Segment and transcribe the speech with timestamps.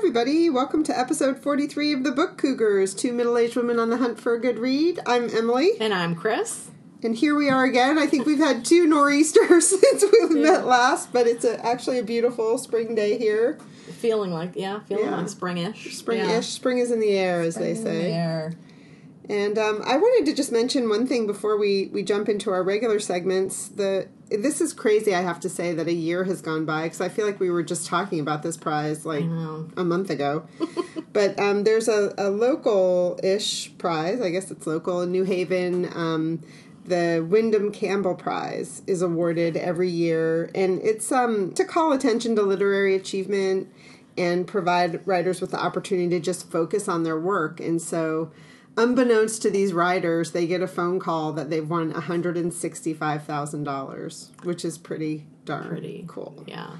[0.00, 0.48] everybody.
[0.48, 4.18] Welcome to episode 43 of the Book Cougars, two middle aged women on the hunt
[4.18, 4.98] for a good read.
[5.04, 5.72] I'm Emily.
[5.78, 6.70] And I'm Chris.
[7.02, 7.98] And here we are again.
[7.98, 10.52] I think we've had two nor'easters since we yeah.
[10.52, 13.58] met last, but it's a, actually a beautiful spring day here.
[13.98, 15.16] Feeling like, yeah, feeling yeah.
[15.16, 16.02] like springish.
[16.02, 16.28] Springish.
[16.28, 16.40] Yeah.
[16.40, 18.12] Spring is in the air, as spring they say.
[18.12, 18.54] Air.
[19.28, 22.62] And um, I wanted to just mention one thing before we, we jump into our
[22.62, 23.68] regular segments.
[23.68, 25.14] The this is crazy.
[25.14, 27.50] I have to say that a year has gone by because I feel like we
[27.50, 29.24] were just talking about this prize like
[29.76, 30.46] a month ago.
[31.12, 34.20] but um, there's a, a local ish prize.
[34.20, 35.90] I guess it's local in New Haven.
[35.94, 36.42] Um,
[36.84, 42.42] the Windham Campbell Prize is awarded every year, and it's um, to call attention to
[42.42, 43.72] literary achievement
[44.16, 47.60] and provide writers with the opportunity to just focus on their work.
[47.60, 48.30] And so
[48.76, 54.78] unbeknownst to these writers, they get a phone call that they've won $165,000, which is
[54.78, 56.44] pretty darn pretty cool.
[56.46, 56.76] Yeah.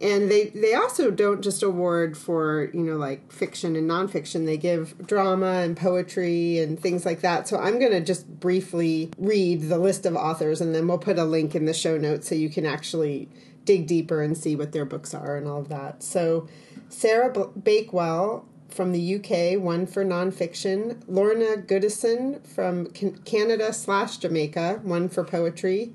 [0.00, 4.44] And they, they also don't just award for, you know, like fiction and nonfiction.
[4.44, 7.48] They give drama and poetry and things like that.
[7.48, 11.18] So I'm going to just briefly read the list of authors and then we'll put
[11.18, 13.30] a link in the show notes so you can actually
[13.64, 16.02] dig deeper and see what their books are and all of that.
[16.02, 16.46] So
[16.90, 21.02] Sarah Bakewell from the UK, one for nonfiction.
[21.06, 22.86] Lorna Goodison from
[23.24, 25.92] Canada slash Jamaica, one for poetry.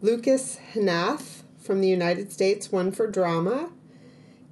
[0.00, 3.70] Lucas Hnath from the United States, one for drama.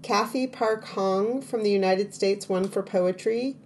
[0.02, 3.56] Cathy Park Hong from the United States, one for poetry.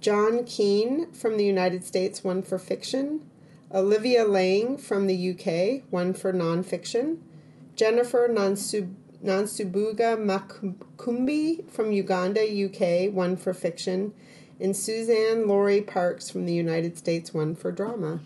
[0.00, 3.20] John Keene from the United States, one for fiction.
[3.72, 7.18] Olivia Laing from the UK, one for nonfiction.
[7.76, 14.12] Jennifer Nansub Nansubuga Makumbi from Uganda, UK, one for fiction,
[14.58, 18.20] and Suzan-Lori Parks from the United States, one for drama.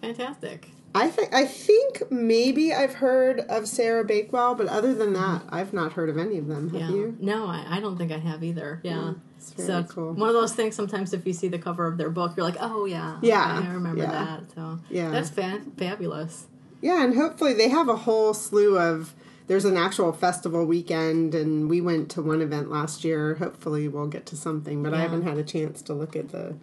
[0.00, 0.68] Fantastic.
[0.94, 5.72] I think I think maybe I've heard of Sarah Bakewell, but other than that, I've
[5.72, 6.70] not heard of any of them.
[6.70, 6.88] Have yeah.
[6.90, 7.16] you?
[7.20, 8.80] No, I, I, don't think I have either.
[8.82, 8.94] Yeah.
[8.98, 10.14] yeah so cool.
[10.14, 10.74] one of those things.
[10.74, 13.68] Sometimes if you see the cover of their book, you're like, "Oh yeah, yeah, okay,
[13.68, 14.10] I remember yeah.
[14.10, 16.46] that." So yeah, that's fa- fabulous.
[16.82, 19.14] Yeah, and hopefully they have a whole slew of
[19.50, 23.34] there's an actual festival weekend, and we went to one event last year.
[23.34, 24.98] Hopefully, we'll get to something, but yeah.
[24.98, 26.54] I haven't had a chance to look at the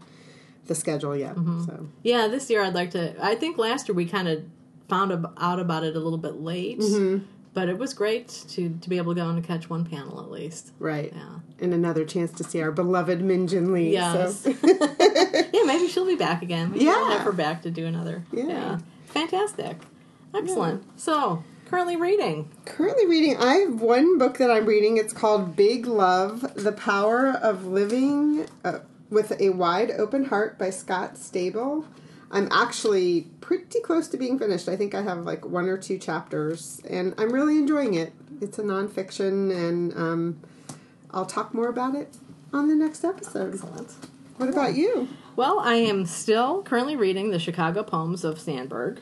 [0.68, 1.36] the schedule yet.
[1.36, 1.66] Mm-hmm.
[1.66, 3.14] So yeah, this year I'd like to.
[3.22, 4.46] I think last year we kind of
[4.88, 6.80] found out about it a little bit late.
[6.80, 7.26] Mm-hmm.
[7.54, 10.32] But it was great to, to be able to go and catch one panel at
[10.32, 10.72] least.
[10.80, 11.12] Right.
[11.14, 11.40] Yeah.
[11.60, 13.92] And another chance to see our beloved Min Jin Lee.
[13.92, 14.42] Yes.
[14.42, 14.50] So.
[14.64, 16.72] yeah, maybe she'll be back again.
[16.72, 16.92] Maybe yeah.
[16.92, 18.24] We'll have her back to do another.
[18.32, 18.46] Yeah.
[18.46, 18.80] yeah.
[19.08, 19.78] Fantastic.
[20.36, 20.84] Excellent.
[20.84, 20.92] Yeah.
[20.98, 22.50] So, Currently reading.
[22.64, 23.36] Currently reading.
[23.36, 24.96] I have one book that I'm reading.
[24.96, 28.80] It's called Big Love The Power of Living uh,
[29.10, 31.84] with a Wide Open Heart by Scott Stabile.
[32.32, 34.70] I'm actually pretty close to being finished.
[34.70, 38.14] I think I have like one or two chapters, and I'm really enjoying it.
[38.40, 40.40] It's a nonfiction, and um,
[41.12, 42.16] I'll talk more about it
[42.54, 43.56] on the next episode.
[43.56, 43.94] Excellent.
[44.38, 45.10] What about you?
[45.36, 49.00] Well, I am still currently reading the Chicago Poems of Sandburg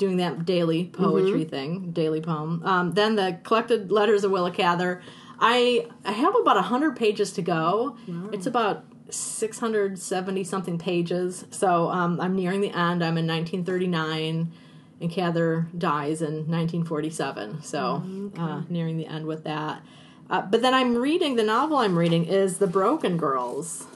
[0.00, 1.50] doing that daily poetry mm-hmm.
[1.50, 2.62] thing, daily poem.
[2.64, 5.02] Um, then the collected letters of Willa Cather.
[5.38, 7.96] I I have about hundred pages to go.
[8.08, 8.30] Wow.
[8.32, 11.44] It's about six hundred seventy something pages.
[11.50, 13.04] So um, I'm nearing the end.
[13.04, 14.52] I'm in 1939,
[15.00, 17.62] and Cather dies in 1947.
[17.62, 18.40] So okay.
[18.40, 19.82] uh, nearing the end with that.
[20.28, 21.78] Uh, but then I'm reading the novel.
[21.78, 23.86] I'm reading is The Broken Girls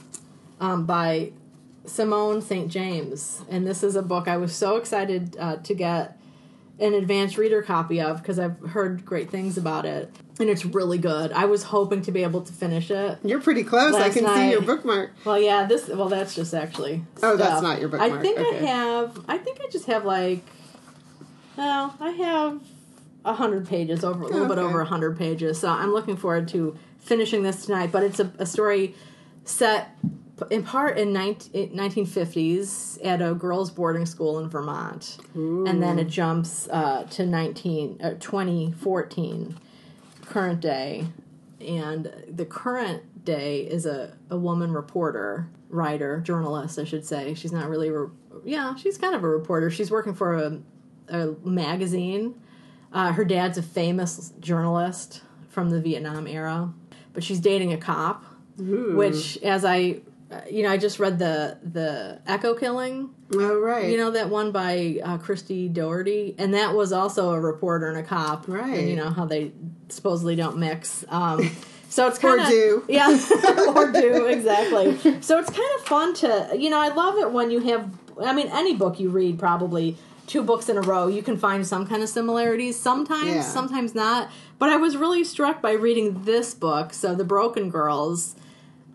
[0.61, 1.33] um, by
[1.87, 2.71] Simone St.
[2.71, 6.19] James, and this is a book I was so excited uh, to get
[6.81, 10.99] an advanced reader copy of because I've heard great things about it, and it's really
[10.99, 11.31] good.
[11.33, 13.19] I was hoping to be able to finish it.
[13.23, 13.95] You're pretty close.
[13.95, 14.37] I can night.
[14.37, 15.13] see your bookmark.
[15.25, 15.89] Well, yeah, this.
[15.89, 17.05] Well, that's just actually.
[17.23, 18.13] Oh, that's not your bookmark.
[18.13, 18.59] I think okay.
[18.59, 19.25] I have.
[19.29, 20.43] I think I just have like.
[21.57, 22.61] Well, I have
[23.25, 24.57] a hundred pages over a little okay.
[24.57, 25.61] bit over a hundred pages.
[25.61, 27.93] So I'm looking forward to finishing this tonight.
[27.93, 28.95] But it's a, a story
[29.45, 29.97] set
[30.51, 35.65] in part in 19, 1950s at a girls' boarding school in Vermont, Ooh.
[35.67, 39.57] and then it jumps uh, to 19 uh, 2014,
[40.27, 41.07] current day,
[41.61, 47.35] and the current day is a, a woman reporter, writer, journalist, I should say.
[47.35, 48.09] She's not really, re-
[48.45, 49.71] yeah, she's kind of a reporter.
[49.71, 50.59] She's working for a,
[51.09, 52.35] a magazine.
[52.93, 56.73] Uh, her dad's a famous journalist from the Vietnam era,
[57.13, 58.25] but she's dating a cop.
[58.61, 58.95] Ooh.
[58.95, 60.01] Which, as I
[60.51, 63.11] you know, I just read the the Echo Killing.
[63.35, 63.89] Oh right.
[63.91, 67.99] You know that one by uh, Christi Daugherty, and that was also a reporter and
[67.99, 68.47] a cop.
[68.49, 68.79] Right.
[68.79, 69.53] And you know how they
[69.89, 71.05] supposedly don't mix.
[71.09, 71.51] Um,
[71.89, 73.09] so it's kind of do yeah,
[73.75, 74.97] or do exactly.
[75.21, 77.91] So it's kind of fun to you know I love it when you have.
[78.23, 79.97] I mean, any book you read probably
[80.27, 82.79] two books in a row, you can find some kind of similarities.
[82.79, 83.43] Sometimes, Yeah.
[83.43, 84.31] sometimes not.
[84.59, 86.95] But I was really struck by reading this book.
[86.95, 88.35] So, The Broken Girls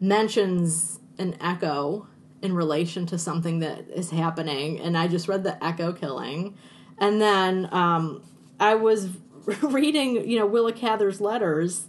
[0.02, 2.08] mentions an echo
[2.42, 6.58] in relation to something that is happening, and I just read the echo killing,
[6.98, 8.24] and then um,
[8.60, 9.10] I was
[9.62, 11.88] reading, you know, Willa Cather's letters.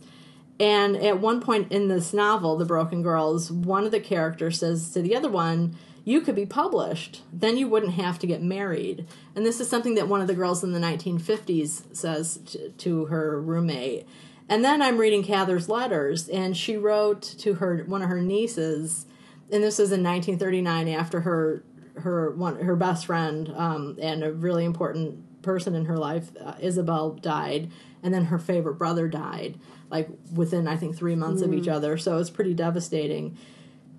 [0.59, 4.91] And at one point in this novel, The Broken Girls, one of the characters says
[4.91, 5.75] to the other one,
[6.05, 7.23] You could be published.
[7.33, 9.07] Then you wouldn't have to get married.
[9.35, 13.07] And this is something that one of the girls in the 1950s says to, to
[13.07, 14.07] her roommate.
[14.51, 19.07] And then I'm reading Cather's letters, and she wrote to her one of her nieces,
[19.53, 21.65] and this was in 1939 after her
[21.97, 26.55] her one her best friend um, and a really important person in her life, uh,
[26.61, 27.71] Isabel, died,
[28.03, 29.59] and then her favorite brother died,
[29.91, 31.97] like within I think three months of each other.
[31.99, 33.37] So it's pretty devastating.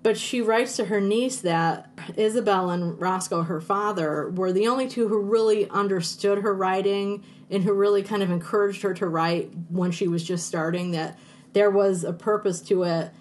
[0.02, 4.88] But she writes to her niece that Isabel and Roscoe, her father, were the only
[4.88, 9.52] two who really understood her writing and who really kind of encouraged her to write
[9.68, 10.90] when she was just starting.
[10.90, 11.18] That
[11.52, 13.12] there was a purpose to it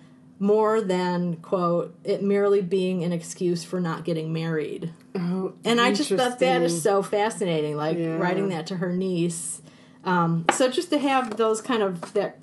[0.41, 4.91] more than quote it merely being an excuse for not getting married.
[5.15, 8.17] Oh, And I just thought that is so fascinating, like Yeah.
[8.17, 9.61] writing that to her niece.
[10.03, 12.39] Um, so just to have those kind of that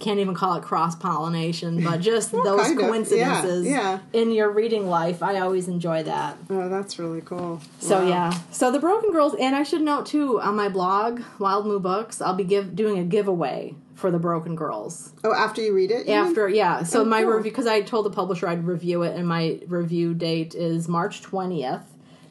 [0.00, 4.50] can't even call it cross pollination, but just those kind of, coincidences yeah, in your
[4.50, 6.36] reading life, I always enjoy that.
[6.50, 7.62] Oh, that's really cool.
[7.78, 8.08] So Wow.
[8.08, 11.78] yeah, so the Broken Girls, and I should note too on my blog, Wild Moo
[11.78, 15.90] Books, I'll be give doing a giveaway for the Broken Girls Oh, after you read
[15.90, 16.06] it?
[16.06, 16.26] you mean?
[16.26, 16.82] after yeah.
[16.82, 17.32] So Oh, my cool.
[17.34, 21.22] review because I told the publisher I'd review it, and my review date is March
[21.22, 21.82] twentieth.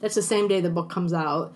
[0.01, 1.53] That's the same day the book comes out.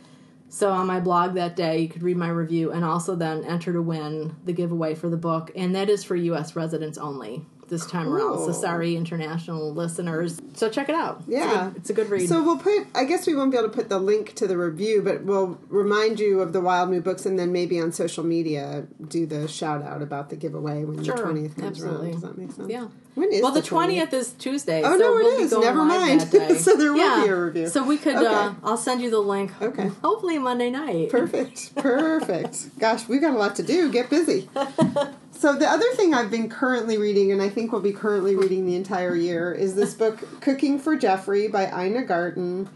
[0.49, 3.73] So on my blog that day, you could read my review and also then enter
[3.73, 6.55] to win the giveaway for the book, and that is for U.S.
[6.55, 8.39] residents only this time around.
[8.39, 10.39] So sorry, international listeners.
[10.53, 11.21] So check it out.
[11.21, 11.63] It's a Yeah.
[11.69, 12.27] good- it's a good read.
[12.29, 12.87] So we'll put.
[12.95, 15.57] I guess we won't be able to put the link to the review, but we'll
[15.69, 19.47] remind you of the Wild Moo Books, and then maybe on social media do the
[19.47, 22.07] shout out about the giveaway when Sure, the twentieth comes absolutely.
[22.11, 22.13] around.
[22.13, 22.69] Does that make sense?
[22.69, 22.87] Yeah.
[23.15, 24.13] When is well, the 20th?
[24.13, 24.83] is Tuesday.
[24.85, 25.51] Oh, so no, it we'll be is.
[25.51, 26.21] Never mind.
[26.59, 27.23] So there will yeah.
[27.23, 27.67] be a review.
[27.67, 28.15] So we could.
[28.15, 28.27] Okay.
[28.27, 29.51] Uh, I'll send you the link.
[29.59, 29.89] Okay.
[30.03, 31.09] Hopefully Monday night.
[31.09, 31.75] Perfect.
[31.75, 32.77] Perfect.
[32.77, 33.91] Gosh, we've got a lot to do.
[33.91, 34.47] Get busy.
[35.37, 38.65] So the other thing I've been currently reading, and I think we'll be currently reading
[38.65, 42.67] the entire year, is this book, Cooking for Jeffrey by Ina Garten.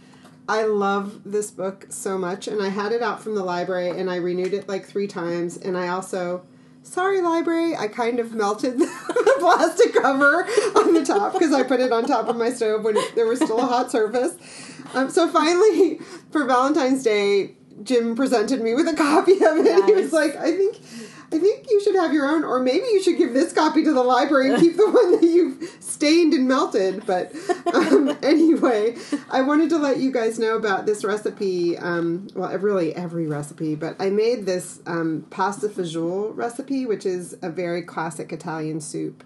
[0.47, 4.11] I love this book so much, and I had it out from the library, and
[4.11, 6.45] I renewed it like three times, and I also.
[6.83, 7.75] Sorry, library.
[7.75, 12.05] I kind of melted the plastic cover on the top because I put it on
[12.05, 14.35] top of my stove when there was still a hot surface.
[14.93, 15.99] Um, so finally,
[16.31, 19.85] for Valentine's Day, Jim presented me with a copy of it.
[19.85, 20.77] He was like, "I think,
[21.33, 23.93] I think you should have your own, or maybe you should give this copy to
[23.93, 27.33] the library and keep the one that you've stained and melted." But
[27.73, 28.95] um, anyway,
[29.29, 31.77] I wanted to let you guys know about this recipe.
[31.77, 37.37] Um, well, really every recipe, but I made this um, pasta fagioli recipe, which is
[37.41, 39.23] a very classic Italian soup.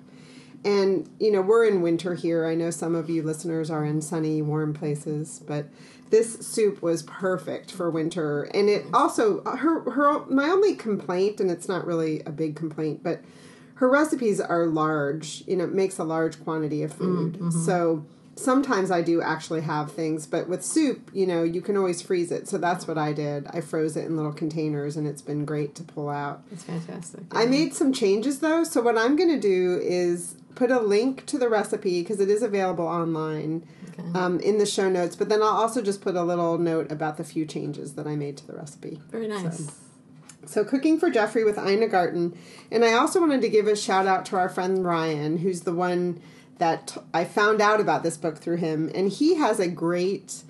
[0.66, 2.46] And, you know, we're in winter here.
[2.46, 5.68] I know some of you listeners are in sunny, warm places, but
[6.10, 8.44] this soup was perfect for winter.
[8.44, 13.04] And it also, her, her, my only complaint, and it's not really a big complaint,
[13.04, 13.22] but
[13.76, 15.44] her recipes are large.
[15.46, 17.34] You know, it makes a large quantity of food.
[17.34, 17.52] Mm-hmm.
[17.52, 18.06] So
[18.36, 22.32] sometimes I do actually have things, but with soup, you know, you can always freeze
[22.32, 22.48] it.
[22.48, 23.48] So that's what I did.
[23.48, 26.44] I froze it in little containers, and it's been great to pull out.
[26.52, 27.22] It's fantastic.
[27.32, 31.26] I made some changes though, so what I'm going to do is put a link
[31.28, 34.10] to the recipe because it is available online Okay.
[34.14, 35.16] um, in the show notes.
[35.16, 38.16] But then I'll also just put a little note about the few changes that I
[38.18, 39.00] made to the recipe.
[39.10, 39.72] Very nice.
[40.46, 42.38] So, cooking for Jeffrey with Ina Garten,
[42.72, 45.74] and I also wanted to give a shout out to our friend Ryan, who's the
[45.74, 46.22] one
[46.58, 50.44] that t- I found out about this book through him, and he has a great,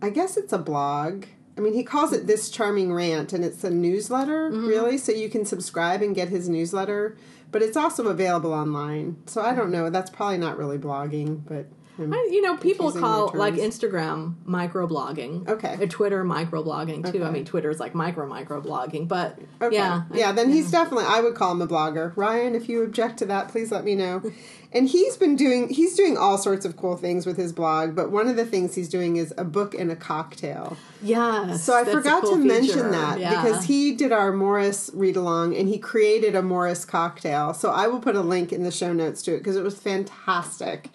[0.00, 1.24] I guess it's a blog.
[1.56, 5.28] I mean, he calls it This Charming Rant, and it's a newsletter, really, so you
[5.28, 7.16] can subscribe and get his newsletter,
[7.52, 9.16] but it's also available online.
[9.26, 11.66] So, I don't know, that's probably not really blogging, but.
[11.96, 13.54] I, you know, people call like.
[13.54, 15.48] Instagram microblogging.
[15.48, 15.74] Okay.
[15.80, 17.22] Uh, Twitter microblogging too.
[17.22, 19.76] I mean, Twitter is like micro microblogging, but Okay.
[19.76, 22.12] yeah, Yeah, then he's definitely I would call him a blogger.
[22.16, 24.22] Ryan, if you object to that, please let me know.
[24.74, 28.10] And he's been doing he's doing all sorts of cool things with his blog, but
[28.10, 30.76] one of the things he's doing is a book and a cocktail.
[31.00, 32.60] yeah So I forgot cool to feature.
[32.60, 33.30] mention that Yeah.
[33.42, 37.54] because he did our Morris read along and he created a Morris cocktail.
[37.54, 39.78] So I will put a link in the show notes to it because it was
[39.78, 40.88] fantastic.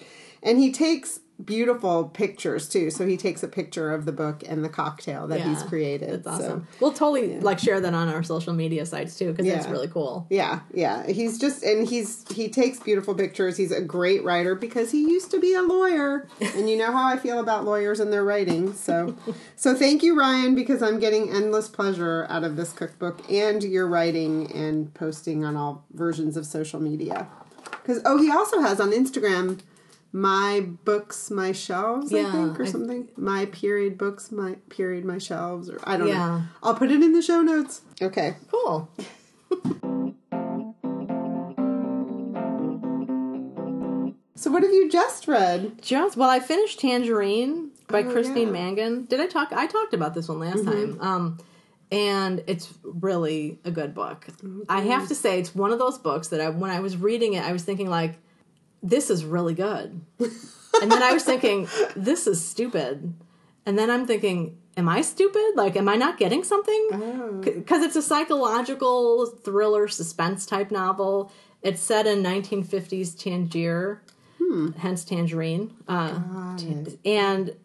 [0.43, 2.89] And he takes beautiful pictures too.
[2.89, 6.24] So he takes a picture of the book and the cocktail that he's created.
[6.24, 6.67] That's So- awesome.
[6.79, 9.72] We'll totally like share that on our social media sites too because it's Yeah.
[9.72, 10.25] really cool.
[10.29, 11.08] Yeah, yeah.
[11.08, 13.55] He's just and he's he takes beautiful pictures.
[13.58, 16.27] He's a great writer because he used to be a lawyer.
[16.41, 18.74] And you know how I feel about lawyers and their writing.
[18.74, 19.15] So
[19.55, 23.88] so thank you Ryan because I'm getting endless pleasure out of this cookbook and your
[23.88, 27.27] writing and posting on all versions of social media.
[27.86, 29.60] Cuz oh, he also has on Instagram
[30.11, 33.09] my books, my shelves, I think, or I- something.
[33.15, 36.27] My period books, my period, my shelves, or I don't Yeah.
[36.27, 36.41] know.
[36.63, 37.81] I'll put it in the show notes.
[38.01, 38.35] Okay.
[38.51, 38.89] Cool.
[44.35, 45.81] So what have you just read?
[45.81, 48.53] Just well, I finished Tangerine by Oh, Christine yeah.
[48.53, 49.05] Mangan.
[49.05, 49.51] Did I talk?
[49.51, 50.97] I talked about this one last Mm-hmm.
[50.97, 51.01] time.
[51.01, 51.37] Um,
[51.91, 54.27] and it's really a good book.
[54.27, 54.61] Mm-hmm.
[54.69, 57.33] I have to say, it's one of those books that I, when I was reading
[57.33, 58.17] it, I was thinking like,
[58.81, 60.01] this is really good.
[60.19, 63.13] and then I was thinking, this is stupid.
[63.65, 65.51] And then I'm thinking, am I stupid?
[65.55, 66.89] Like, am I not getting something?
[66.93, 67.41] Oh.
[67.43, 71.31] Because it's a psychological thriller suspense type novel.
[71.62, 74.01] It's set in 1950s Tangier,
[74.77, 75.74] hence Tangerine.
[75.88, 76.19] Uh,
[76.57, 76.98] it.
[77.05, 77.55] and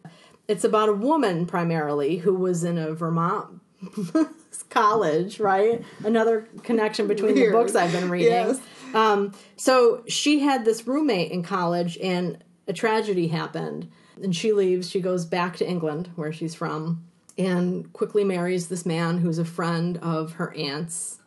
[0.48, 3.60] it's about a woman primarily who was in a Vermont
[4.70, 5.82] college, right?
[6.04, 7.54] Another connection between Weird.
[7.54, 8.32] the books I've been reading.
[8.32, 8.60] Yes.
[8.94, 13.90] Um, so she had this roommate in college, and a tragedy happened,
[14.22, 14.88] and she leaves.
[14.88, 17.04] She goes back to England, where she's from,
[17.36, 21.18] and quickly marries this man who's a friend of her aunt's.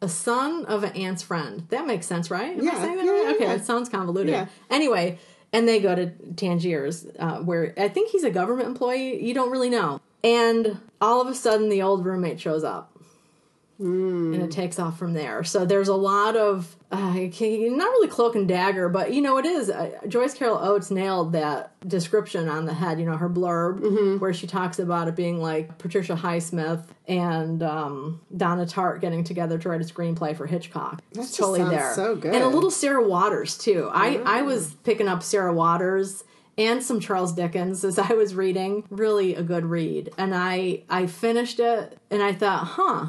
[0.00, 1.64] A son of an aunt's friend.
[1.70, 2.52] That makes sense, right?
[2.56, 2.82] Am I Yeah.
[2.82, 3.34] saying that Yeah, right?
[3.34, 3.54] Okay, yeah.
[3.54, 4.32] it sounds convoluted.
[4.32, 4.46] Yeah.
[4.70, 5.18] Anyway,
[5.52, 9.24] and they go to Tangiers, uh, where I think he's a government employee.
[9.24, 10.00] You don't really know.
[10.22, 12.92] And all of a sudden, the old roommate shows up.
[13.78, 14.34] Hmm.
[14.34, 15.44] And it takes off from there.
[15.44, 19.46] So there's a lot of, uh, not really cloak and dagger, but you know, it
[19.46, 19.70] is.
[19.70, 24.18] Uh, Joyce Carol Oates nailed that description on the head, you know, her blurb, Mm-hmm.
[24.18, 29.58] where she talks about it being like Patricia Highsmith and um, Donna Tartt getting together
[29.58, 31.00] to write a screenplay for Hitchcock.
[31.12, 31.94] That's totally there.
[31.94, 32.34] so good.
[32.34, 33.88] And a little Sarah Waters, too.
[33.94, 36.24] I, I was picking up Sarah Waters
[36.56, 38.82] and some Charles Dickens as I was reading.
[38.90, 40.10] Really a good read.
[40.18, 43.06] And I I finished it and I thought, huh.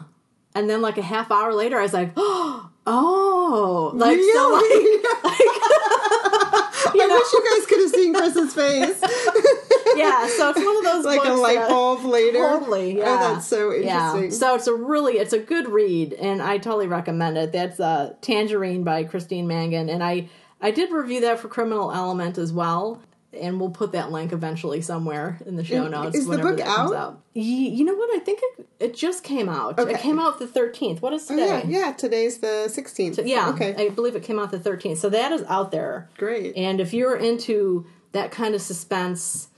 [0.55, 5.03] And then like a half hour later I was like, oh, like so like Really?
[7.01, 9.01] I wish you guys could have seen Chris's face.
[9.95, 12.39] yeah, so it's one of those like a light bulb later.
[12.39, 13.03] Totally, yeah.
[13.05, 14.23] Oh, that's so interesting.
[14.23, 14.29] Yeah.
[14.29, 17.51] So it's a really it's a good read and I totally recommend it.
[17.51, 20.29] That's uh Tangerine by Christine Mangan and I
[20.61, 23.01] I did review that for Criminal Element as well.
[23.31, 26.17] And we'll put that link eventually somewhere in the show notes.
[26.17, 26.93] is the book out?
[26.95, 27.21] out.
[27.33, 28.09] You know what?
[28.15, 29.77] I think it, it just came out.
[29.79, 31.01] It came out the 13th.
[31.01, 31.63] What is Oh, today?
[31.67, 31.91] yeah, yeah.
[31.93, 33.19] Today's the sixteenth.
[33.23, 33.75] Yeah, Okay.
[33.77, 34.97] I believe it came out the 13th.
[34.97, 36.09] So that is out there.
[36.17, 36.57] Great.
[36.57, 39.49] And if you're into that kind of suspense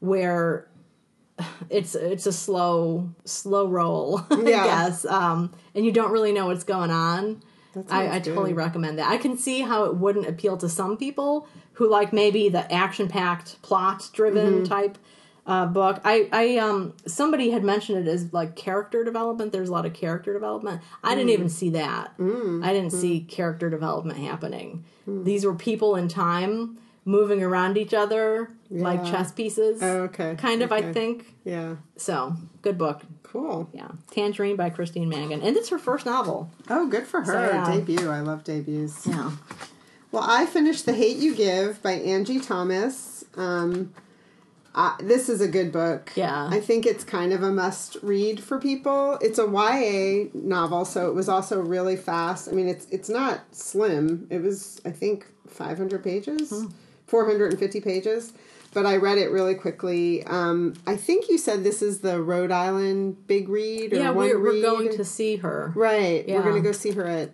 [0.00, 0.66] where
[1.70, 6.64] it's it's a slow slow roll, I guess, um, and you don't really know what's
[6.64, 7.42] going on,
[7.90, 9.08] I, I totally recommend that.
[9.10, 11.46] I can see how it wouldn't appeal to some people
[11.78, 14.64] who like maybe the action packed, plot driven Mm-hmm.
[14.64, 14.98] type.
[15.46, 15.98] Uh, book.
[16.04, 19.50] I, I, um, somebody had mentioned it as like character development.
[19.50, 20.82] There's a lot of character development.
[21.02, 21.16] I Mm.
[21.16, 22.12] didn't even see that.
[22.20, 24.84] I didn't see character development happening.
[25.08, 25.24] Mm.
[25.24, 29.82] These were people in time moving around each other like chess pieces.
[29.82, 30.34] Oh, okay.
[30.36, 31.24] Kind of, I think.
[31.46, 31.76] Yeah.
[31.96, 33.00] So, good book.
[33.22, 33.70] Cool.
[33.72, 33.88] Yeah.
[34.10, 35.40] Tangerine by Christine Mangan.
[35.40, 36.50] And it's her first novel.
[36.68, 37.52] Oh, good for her.
[37.54, 37.72] yeah.
[37.74, 38.10] Debut.
[38.10, 39.06] I love debuts.
[39.06, 39.30] Yeah.
[40.10, 43.24] Well, I finished The Hate You Give by Angie Thomas.
[43.36, 43.92] Um,
[44.74, 46.12] I, this is a good book.
[46.14, 46.48] Yeah.
[46.50, 49.18] I think it's kind of a must read for people.
[49.20, 52.48] It's a YA novel, so it was also really fast.
[52.48, 54.26] I mean, it's it's not slim.
[54.30, 56.66] It was, I think, 500 pages, Hmm.
[57.06, 58.32] 450 pages.
[58.74, 60.22] But I read it really quickly.
[60.24, 64.38] Um, I think you said this is the Rhode Island big read or Yeah, we're,
[64.38, 65.72] we're going to see her.
[65.74, 66.28] Right.
[66.28, 66.36] Yeah.
[66.36, 67.30] We're going to go see her at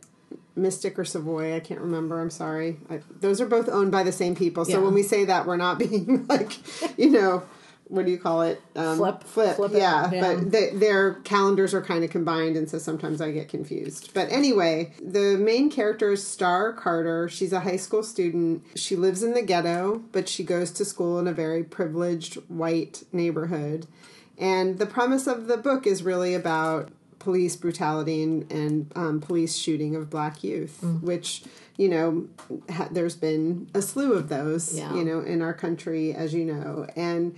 [0.56, 1.54] Mystic or Savoy.
[1.54, 2.20] I can't remember.
[2.20, 2.78] I'm sorry.
[2.88, 4.64] I, those are both owned by the same people.
[4.64, 4.84] So Yeah.
[4.84, 6.52] when we say that, we're not being like,
[6.99, 7.42] you know,
[7.88, 8.62] what do you call it?
[8.76, 9.23] Um, Flip.
[9.25, 9.56] Flip.
[9.56, 10.11] Flip yeah.
[10.11, 10.20] Yeah.
[10.20, 14.12] But they, their calendars are kind of combined, and so sometimes I get confused.
[14.14, 17.28] But anyway, the main character is Starr Carter.
[17.28, 18.64] She's a high school student.
[18.75, 23.02] She lives in the ghetto, but she goes to school in a very privileged white
[23.12, 23.87] neighborhood.
[24.38, 26.88] And the premise of the book is really about
[27.25, 31.02] police brutality and, and um, police shooting of black youth, Mm.
[31.02, 31.43] which,
[31.78, 32.28] you know,
[32.71, 34.95] ha- there's been a slew of those, Yeah.
[34.95, 36.87] you know, in our country, as you know.
[36.95, 37.35] And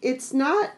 [0.00, 0.70] it's not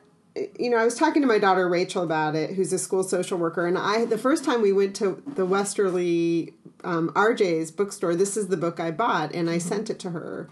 [0.58, 3.38] you know, I was talking to my daughter Rachel about it, who's a school social
[3.38, 6.52] worker, and I the first time we went to the Westerly
[6.84, 10.50] um, RJ's bookstore, this is the book I bought, and I sent it to her,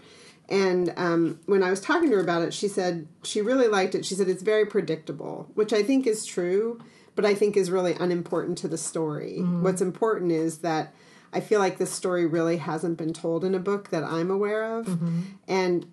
[0.49, 3.93] And um, when I was talking to her about it, she said she really liked
[3.93, 4.05] it.
[4.05, 6.79] She said it's very predictable, which I think is true,
[7.15, 9.37] but I think is really unimportant to the story.
[9.39, 9.61] Mm.
[9.61, 10.93] What's important is that
[11.33, 14.77] I feel like this story really hasn't been told in a book that I'm aware
[14.77, 14.87] of.
[14.87, 15.21] Mm-hmm.
[15.47, 15.85] And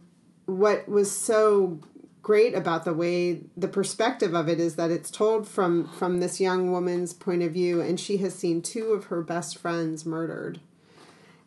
[0.46, 1.80] what was so
[2.22, 6.40] great about the way the perspective of it is that it's told from from this
[6.40, 10.60] young woman's point of view and she has seen two of her best friends murdered.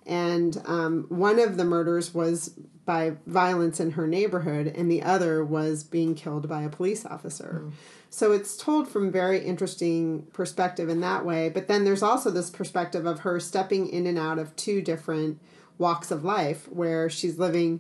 [0.05, 2.50] And um, one of the murders was
[2.86, 7.63] by violence in her neighborhood and the other was being killed by a police officer
[7.65, 7.72] mm.
[8.15, 12.50] So it's told from very interesting perspective in that way but then there's also this
[12.50, 15.39] perspective of her stepping in and out of two different
[15.77, 17.79] walks of life where she's living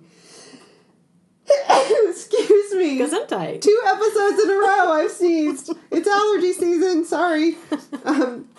[1.69, 3.61] excuse me Gesundheit.
[3.61, 5.71] two episodes in a row I've sneezed.
[5.91, 7.05] It's allergy season.
[7.05, 7.55] Sorry.
[8.03, 8.49] Um,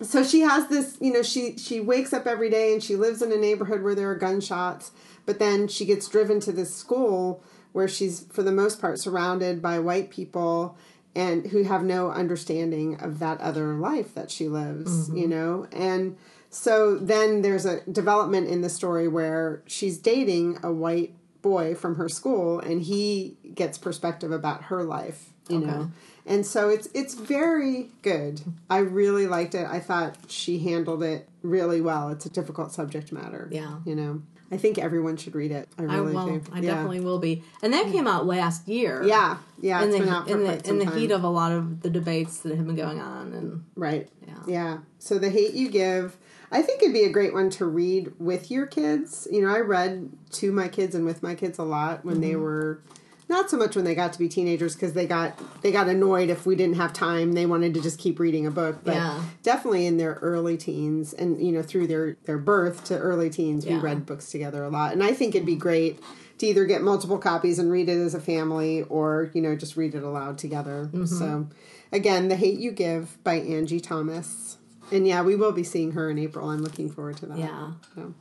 [0.00, 3.22] so she has this, you know, she she wakes up every day and she lives
[3.22, 4.92] in a neighborhood where there are gunshots,
[5.26, 7.42] but then she gets driven to this school
[7.72, 10.76] where she's for the most part surrounded by white people
[11.18, 15.16] and who have no understanding of that other life that she lives, mm-hmm.
[15.16, 15.66] you know?
[15.72, 16.16] And
[16.48, 21.96] so then there's a development in the story where she's dating a white boy from
[21.96, 25.90] her school and he gets perspective about her life, you know.
[26.24, 28.40] And so it's it's very good.
[28.70, 29.66] I really liked it.
[29.66, 32.10] I thought she handled it really well.
[32.10, 33.48] It's a difficult subject matter.
[33.50, 33.78] Yeah.
[33.84, 34.22] You know.
[34.50, 35.68] I think everyone should read it.
[35.78, 36.38] I I really will.
[36.38, 36.42] do.
[36.52, 36.70] I yeah.
[36.74, 37.42] definitely will be.
[37.62, 39.02] And that came out last year.
[39.04, 39.36] Yeah.
[39.60, 41.52] Yeah, in it's the been out for in the in the heat of a lot
[41.52, 44.08] of the debates that have been going on, and Right.
[44.26, 44.34] Yeah.
[44.46, 44.78] Yeah.
[44.98, 46.16] So the hate you give,
[46.50, 49.26] I think it'd be a great one to read with your kids.
[49.30, 52.22] You know, I read to my kids and with my kids a lot when Mm-hmm.
[52.22, 52.80] they were
[53.28, 56.30] not so much when they got to be teenagers because they got they got annoyed
[56.30, 57.32] if we didn't have time.
[57.32, 59.22] They wanted to just keep reading a book, but Yeah.
[59.42, 63.66] definitely in their early teens and you know through their their birth to early teens,
[63.66, 64.92] we read books together a lot.
[64.92, 66.00] And I think it'd be great
[66.38, 69.76] to either get multiple copies and read it as a family or you know just
[69.76, 70.88] read it aloud together.
[70.92, 71.04] Mm-hmm.
[71.06, 71.48] So
[71.92, 74.56] again, The Hate You Give by Angie Thomas.
[74.90, 76.48] And yeah, we will be seeing her in April.
[76.48, 77.38] I'm looking forward to that.
[77.38, 78.14] yeah, So.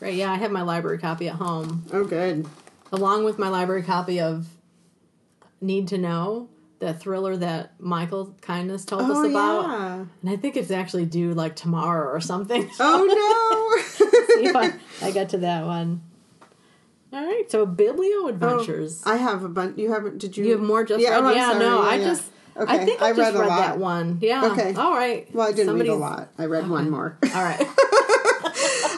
[0.00, 0.12] right.
[0.14, 2.46] Yeah, I have my library copy at home, Oh, good.
[2.92, 4.46] Along with my library copy of
[5.60, 9.62] Need to Know, the thriller that Michael Kindness told Oh, us about.
[9.68, 10.04] yeah.
[10.22, 12.70] And I think it's actually due like tomorrow or something.
[12.80, 13.82] Oh,
[14.38, 14.60] See if no.
[14.60, 16.02] I, I got to that one.
[17.12, 19.02] All right, so Biblio oh, Adventures.
[19.06, 19.78] I have a bunch.
[19.78, 20.44] You haven't, did you?
[20.44, 21.58] you have more just Yeah, oh, yeah, sorry.
[21.58, 22.04] no, Yeah, I yeah.
[22.04, 22.30] just.
[22.56, 23.58] Okay, I think I, I just read a read, lot.
[23.60, 24.18] that one.
[24.20, 24.44] Yeah.
[24.52, 24.74] Okay.
[24.74, 25.32] All right.
[25.34, 26.28] Well, I didn't read a lot.
[26.36, 27.16] I read one more.
[27.34, 27.60] All right.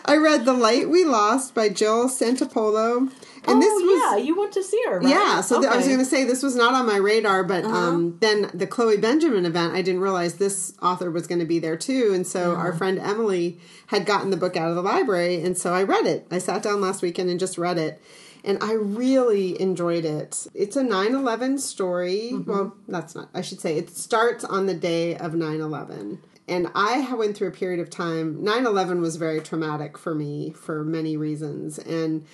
[0.06, 3.12] I read The Light We Lost by Jill Santopolo.
[3.46, 4.18] And oh, this was.
[4.18, 5.08] yeah, you went to see her, right?
[5.08, 5.94] Yeah, so th- I was Uh-huh.
[5.96, 9.46] going to say this was not on my radar, but um, then the Chloe Benjamin
[9.46, 12.12] event, I didn't realize this author was going to be there too.
[12.14, 15.72] And so our friend Emily had gotten the book out of the library, and so
[15.72, 16.26] I read it.
[16.30, 18.00] I sat down last weekend and just read it.
[18.44, 20.46] And I really enjoyed it.
[20.54, 22.30] It's a 9 11 story.
[22.32, 22.50] Mm-hmm.
[22.50, 26.20] Well, that's not, I should say, it starts on the day of 9 11.
[26.48, 28.42] And I went through a period of time.
[28.42, 31.78] 9 11 was very traumatic for me for many reasons.
[31.78, 32.24] And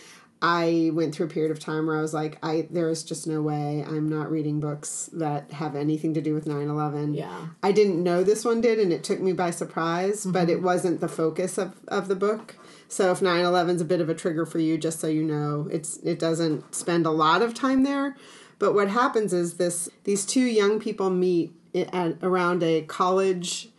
[0.49, 3.27] I went through a period of time where I was like, I there is just
[3.27, 7.17] no way I'm not reading books that have anything to do with 9/11.
[7.17, 7.49] Yeah.
[7.65, 10.51] I didn't know this one did and it took me by surprise, but mm-hmm.
[10.51, 12.55] it wasn't the focus of of the book.
[12.87, 15.67] So if 9/11 is a bit of a trigger for you just so you know,
[15.69, 18.17] it's it doesn't spend a lot of time there.
[18.61, 23.71] But what happens is this these two young people meet eh, at around a college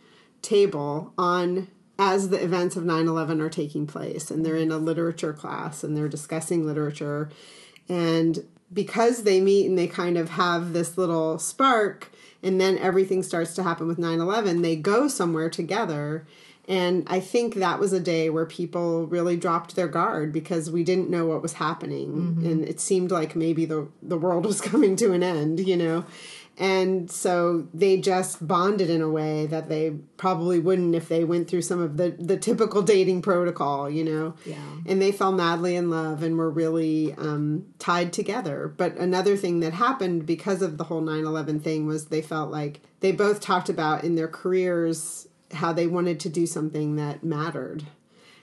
[0.42, 5.32] table on as the events of 9-11 are taking place and they're in a literature
[5.32, 7.28] class and they're discussing literature.
[7.88, 13.22] And because they meet and they kind of have this little spark and then everything
[13.22, 16.24] starts to happen with 9-11 they go somewhere together.
[16.68, 20.84] And i think that was a day where people really dropped their guard because we
[20.84, 22.12] didn't know what was happening.
[22.12, 22.46] Mm-hmm.
[22.46, 26.04] And it seemed like maybe the, the world was coming to an end you know
[26.58, 31.48] and so they just bonded in a way that they probably wouldn't if they went
[31.48, 34.34] through some of the, the typical dating protocol, you know?
[34.44, 34.56] Yeah.
[34.84, 38.66] And they fell madly in love and were really um, tied together.
[38.76, 42.50] But another thing that happened because of the whole 9 11 thing was they felt
[42.50, 47.22] like they both talked about in their careers how they wanted to do something that
[47.22, 47.84] mattered.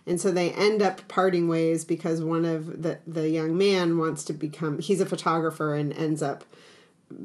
[0.07, 4.23] And so they end up parting ways because one of the, the young man wants
[4.25, 6.45] to become, he's a photographer and ends up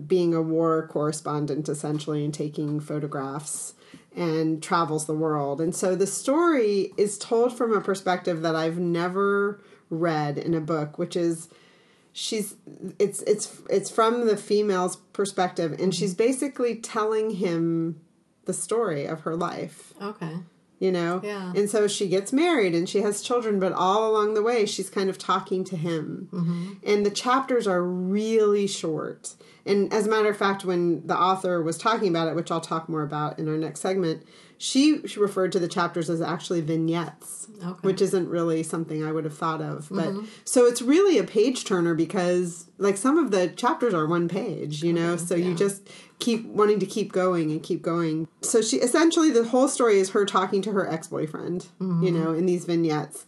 [0.07, 3.75] being a war correspondent essentially and taking photographs
[4.15, 5.61] and travels the world.
[5.61, 10.61] And so the story is told from a perspective that I've never read in a
[10.61, 11.49] book, which is
[12.13, 12.57] she's
[12.99, 18.01] it's it's it's from the female's perspective and she's basically telling him
[18.47, 19.95] the story of her life.
[20.03, 20.39] Okay.
[20.81, 21.21] you know?
[21.23, 21.53] Yeah.
[21.55, 24.91] And so she gets married and she has children, but all along the way, she's
[24.91, 26.29] kind of talking to him.
[26.33, 26.73] Mm-hmm.
[26.85, 29.35] And the chapters are really short.
[29.71, 32.61] And as a matter of fact, when the author was talking about it, which I'll
[32.61, 34.25] talk more about in our next segment,
[34.59, 37.79] she, she referred to the chapters as actually vignettes, Okay.
[37.83, 39.89] which isn't really something I would have thought of.
[39.91, 40.25] But Mm-hmm.
[40.45, 44.83] so it's really a page turner because, like, some of the chapters are one page,
[44.83, 48.29] you know, so you just keep wanting to keep going and keep going.
[48.43, 52.33] So she essentially the whole story is her talking to her ex boyfriend, you know,
[52.33, 53.25] in these vignettes.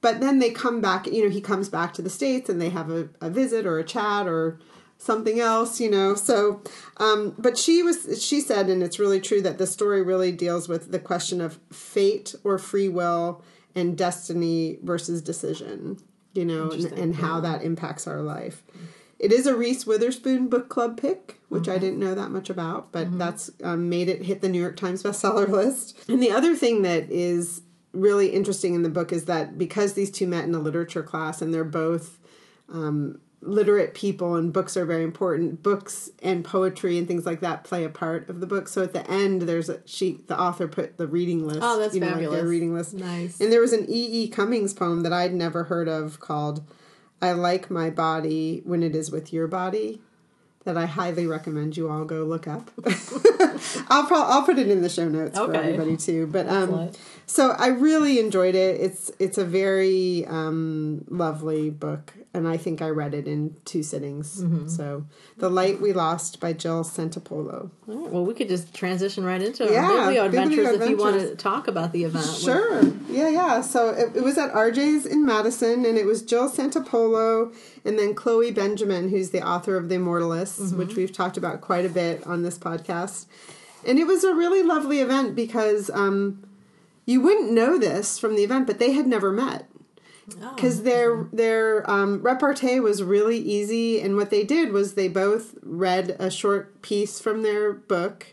[0.00, 2.68] But then they come back, you know, he comes back to the States and they
[2.70, 4.58] have a, a visit or a chat or
[4.98, 6.14] something else, you know.
[6.14, 6.62] So,
[6.96, 10.68] um, but she was, she said, and it's really true that the story really deals
[10.68, 13.42] with the question of fate or free will
[13.74, 15.98] and destiny versus decision,
[16.32, 18.62] you know, and, and how that impacts our life.
[19.18, 22.92] It is a Reese Witherspoon book club pick, which I didn't know that much about,
[22.92, 25.98] but that's um, made it hit the New York Times bestseller list.
[26.08, 30.10] And the other thing that is really interesting in the book is that because these
[30.10, 32.18] two met in a literature class and they're both
[32.68, 37.64] um, literate people and books are very important, books and poetry and things like that
[37.64, 38.68] play a part of the book.
[38.68, 41.60] So at the end, there's a she the author put the reading list.
[41.62, 42.40] Oh, that's you know, Like fabulous.
[42.40, 42.94] their reading list.
[42.94, 43.40] Nice.
[43.40, 44.24] And there was an E.
[44.24, 44.28] E.
[44.28, 46.62] Cummings poem that I'd never heard of called
[47.22, 50.00] I Like My Body When It Is With Your Body
[50.64, 52.70] that I highly recommend you all go look up.
[53.88, 56.26] I'll pro- I'll put it in the show notes for everybody too.
[56.26, 56.98] But um, Excellent.
[57.26, 58.80] So I really enjoyed it.
[58.80, 63.82] It's it's a very um, lovely book, and I think I read it in two
[63.82, 64.42] sittings.
[64.42, 64.68] Mm-hmm.
[64.68, 65.06] So,
[65.38, 67.70] The Light We Lost by Jill Santopolo.
[67.86, 71.20] Right, well, we could just transition right into Yeah, our Biblio adventures if you want
[71.20, 72.26] to talk about the event.
[72.26, 72.82] Sure.
[73.08, 73.60] Yeah, yeah.
[73.62, 78.14] So it, it was at RJ's in Madison, and it was Jill Santopolo and then
[78.14, 82.26] Chloe Benjamin, who's the author of The Immortalists, which we've talked about quite a bit
[82.26, 83.26] on this podcast.
[83.86, 86.42] And it was a really lovely event because um,
[87.04, 89.68] you wouldn't know this from the event, but they had never met
[90.42, 95.08] Oh, because their their um, repartee was really easy, and what they did was they
[95.08, 98.28] both read a short piece from their book.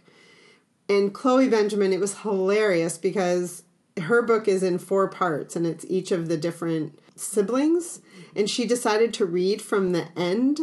[0.88, 3.64] And Chloe Benjamin, it was hilarious because
[4.02, 8.02] her book is in four parts, and it's each of the different siblings,
[8.36, 10.62] and she decided to read from the end.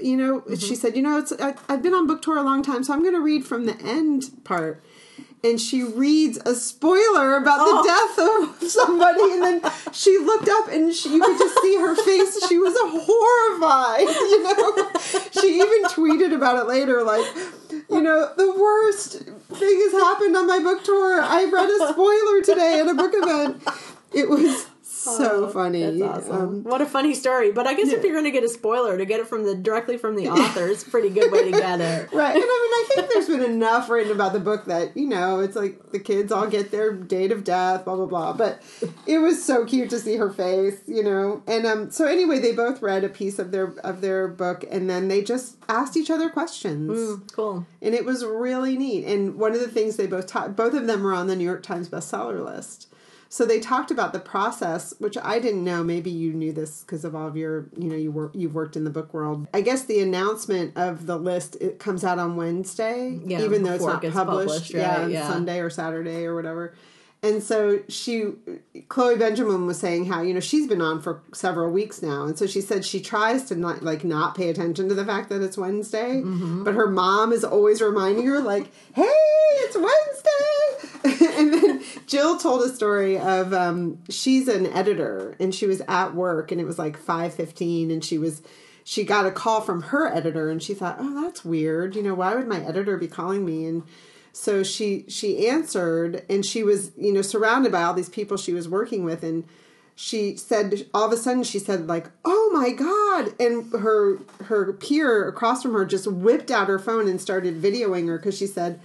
[0.00, 2.62] You know, she said, "You know, it's I, I've been on book tour a long
[2.62, 4.82] time, so I'm going to read from the end part."
[5.44, 7.82] And she reads a spoiler about Oh.
[7.82, 11.76] the death of somebody, and then she looked up and she, you could just see
[11.76, 12.46] her face.
[12.48, 14.90] She was horrified, you know.
[15.40, 17.26] She even tweeted about it later, like,
[17.90, 21.20] you know, the worst thing has happened on my book tour.
[21.22, 23.62] I read a spoiler today at a book event.
[24.12, 24.67] It was
[25.16, 25.84] so funny.
[25.84, 26.36] Oh, That's awesome.
[26.36, 27.52] Um, what a funny story.
[27.52, 29.54] But I guess if you're going to get a spoiler, to get it from the
[29.54, 32.08] directly from the author is a pretty good way to get it.
[32.18, 32.34] Right.
[32.34, 35.40] And I mean, I think there's been enough written about the book that, you know,
[35.40, 38.32] it's like the kids all get their date of death, blah, blah, blah.
[38.32, 38.62] But
[39.06, 41.42] it was so cute to see her face, you know.
[41.46, 44.88] And um, so anyway, they both read a piece of their of their book and
[44.90, 46.90] then they just asked each other questions.
[46.90, 47.66] Mm, cool.
[47.80, 49.04] And it was really neat.
[49.04, 51.44] And one of the things they both taught, both of them were on the New
[51.44, 52.87] York Times bestseller list.
[53.30, 55.84] So they talked about the process, which I didn't know.
[55.84, 58.74] Maybe you knew this because of all of your, you know, you work, you've worked
[58.76, 59.46] in the book world.
[59.52, 63.74] I guess the announcement of the list it comes out on Wednesday, Yeah, even though
[63.74, 65.28] it's before it not published, published, yeah, right, on yeah.
[65.28, 66.74] Sunday or Saturday or whatever.
[67.20, 68.26] And so she,
[68.88, 72.38] Chloe Benjamin was saying how you know she's been on for several weeks now, and
[72.38, 75.42] so she said she tries to not like not pay attention to the fact that
[75.42, 76.62] it's Wednesday, Mm-hmm.
[76.62, 79.02] but her mom is always reminding her like, "Hey,
[79.64, 85.66] it's Wednesday." and then Jill told a story of um, she's an editor and she
[85.66, 88.42] was at work and it was like five fifteen and she was
[88.84, 91.96] she got a call from her editor and she thought, "Oh, that's weird.
[91.96, 93.82] You know, why would my editor be calling me?" and
[94.32, 98.52] so she she answered and she was you know surrounded by all these people she
[98.52, 99.22] was working with.
[99.22, 99.44] And
[99.94, 103.34] she said all of a sudden she said like oh my god.
[103.40, 108.06] And her her peer across from her just whipped out her phone and started videoing
[108.06, 108.80] her because she said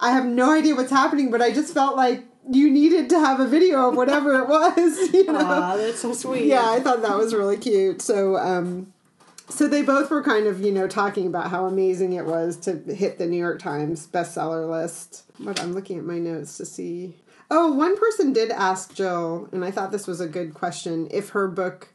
[0.00, 3.40] i have no idea what's happening but i just felt like you needed to have
[3.40, 5.38] a video of whatever it was you know?
[5.38, 6.46] Aw, that's so sweet.
[6.46, 8.00] yeah i thought that was really cute.
[8.00, 8.92] So um
[9.48, 12.76] so they both were kind of you know talking about how amazing it was to
[12.94, 15.24] hit the new york times bestseller list.
[15.38, 17.16] But i'm looking at my notes to see.
[17.50, 21.30] Oh one person did ask jill and i thought this was a good question if
[21.30, 21.88] her book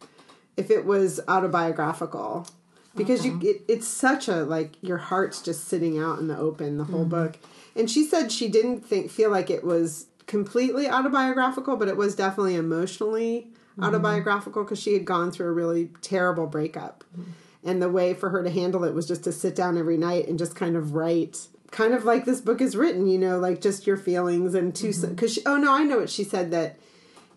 [0.58, 2.48] if it was autobiographical.
[2.96, 6.80] Because you it, it's such a like your heart's just sitting out in the open
[6.80, 7.10] the whole mm-hmm.
[7.10, 7.38] book.
[7.76, 12.14] And she said she didn't think feel like it was completely autobiographical but it was
[12.14, 13.90] definitely emotionally Mm-hmm.
[13.90, 17.30] autobiographical because she had gone through a really terrible breakup mm-hmm.
[17.64, 20.28] and the way for her to handle it was just to sit down every night
[20.28, 23.62] and just kind of write kind of like this book is written, you know, like
[23.62, 24.94] just your feelings and two.
[24.94, 25.48] Because mm-hmm.
[25.48, 26.78] oh no, I know what she said that,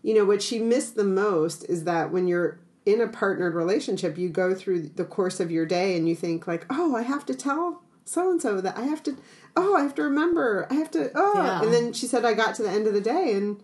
[0.02, 4.16] you know, what she missed the most is that when you're in a partnered relationship,
[4.16, 7.26] you go through the course of your day and you think like, oh, I have
[7.26, 9.16] to tell so and so that I have to,
[9.56, 11.62] oh, I have to remember, I have to, oh, Yeah.
[11.62, 13.62] and then she said I got to the end of the day and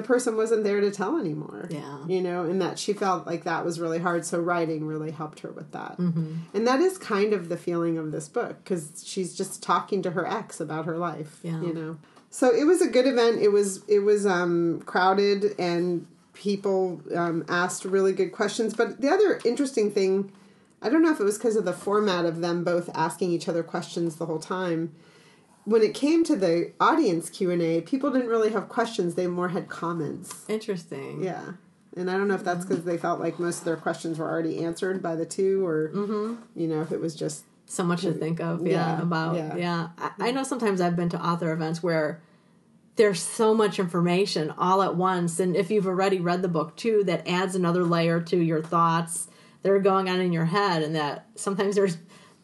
[0.00, 1.68] the person wasn't there to tell anymore.
[1.70, 2.06] Yeah.
[2.06, 4.24] You know, and that she felt like that was really hard.
[4.24, 5.98] So writing really helped her with that.
[5.98, 6.36] Mm-hmm.
[6.54, 10.12] And that is kind of the feeling of this book because she's just talking to
[10.12, 11.40] her ex about her life.
[11.42, 11.60] Yeah.
[11.60, 11.98] You know.
[12.30, 13.40] So it was a good event.
[13.40, 18.72] It was it was um, crowded and people um, asked really good questions.
[18.72, 20.32] But the other interesting thing,
[20.80, 23.48] I don't know if it was because of the format of them both asking each
[23.48, 24.94] other questions the whole time
[25.64, 29.68] when it came to the audience q&a people didn't really have questions they more had
[29.68, 30.44] comments.
[30.48, 31.22] Interesting.
[31.22, 31.52] yeah.
[31.96, 34.28] And i don't know if that's because they felt like most of their questions were
[34.28, 36.34] already answered by the two or mm-hmm.
[36.54, 39.56] you know if it was just so much to think of yeah, Yeah, about yeah.
[39.56, 42.20] yeah, I, I know sometimes i've been to author events where
[42.96, 47.02] there's so much information all at once and if you've already read the book too
[47.04, 49.28] that adds another layer to your thoughts
[49.62, 51.96] that are going on in your head and that sometimes there's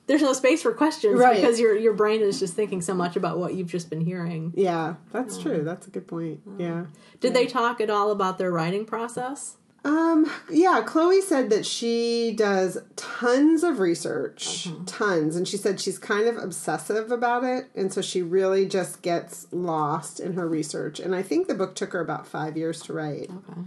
[0.07, 1.41] there's no space for questions Right.
[1.41, 4.53] because your your brain is just thinking so much about what you've just been hearing.
[4.57, 5.63] Yeah that's true.
[5.65, 6.41] That's a good point.
[6.59, 6.87] Yeah.
[7.21, 9.57] Did they talk at all about their writing process?
[9.85, 15.97] Um, yeah, Chloe said that she does tons of research, tons, and she said she's
[15.97, 20.99] kind of obsessive about it, and so she really just gets lost in her research.
[20.99, 23.31] And I think the book took her about five years to write.
[23.31, 23.61] okay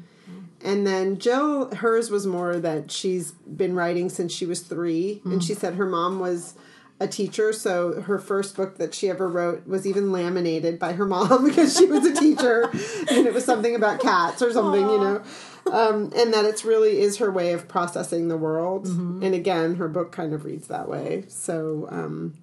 [0.63, 5.43] And then Jill, hers was more that she's been writing since she was three, and
[5.43, 6.55] she said her mom was
[6.99, 11.05] a teacher, so her first book that she ever wrote was even laminated by her
[11.05, 12.69] mom because she was a teacher,
[13.09, 15.23] and it was something about cats or something, you know.
[15.71, 18.87] Um, and that it's really is her way of processing the world.
[19.23, 21.25] And again, her book kind of reads that way.
[21.27, 22.35] So, um,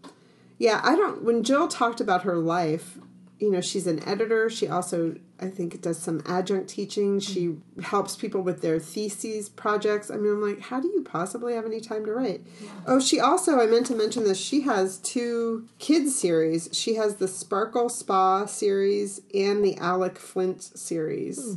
[0.59, 1.23] yeah, I don't.
[1.25, 2.99] When Jill talked about her life,
[3.39, 4.49] you know, she's an editor.
[4.49, 7.21] She also, I think, does some adjunct teaching.
[7.21, 10.11] She helps people with their theses projects.
[10.11, 12.41] I mean, I'm like, how do you possibly have any time to write?
[12.87, 14.39] Oh, she also, I meant to mention this.
[14.39, 16.71] She has two kids series.
[16.73, 21.39] She has the Sparkle Spa series and the Alec Flint series.
[21.45, 21.55] Hmm.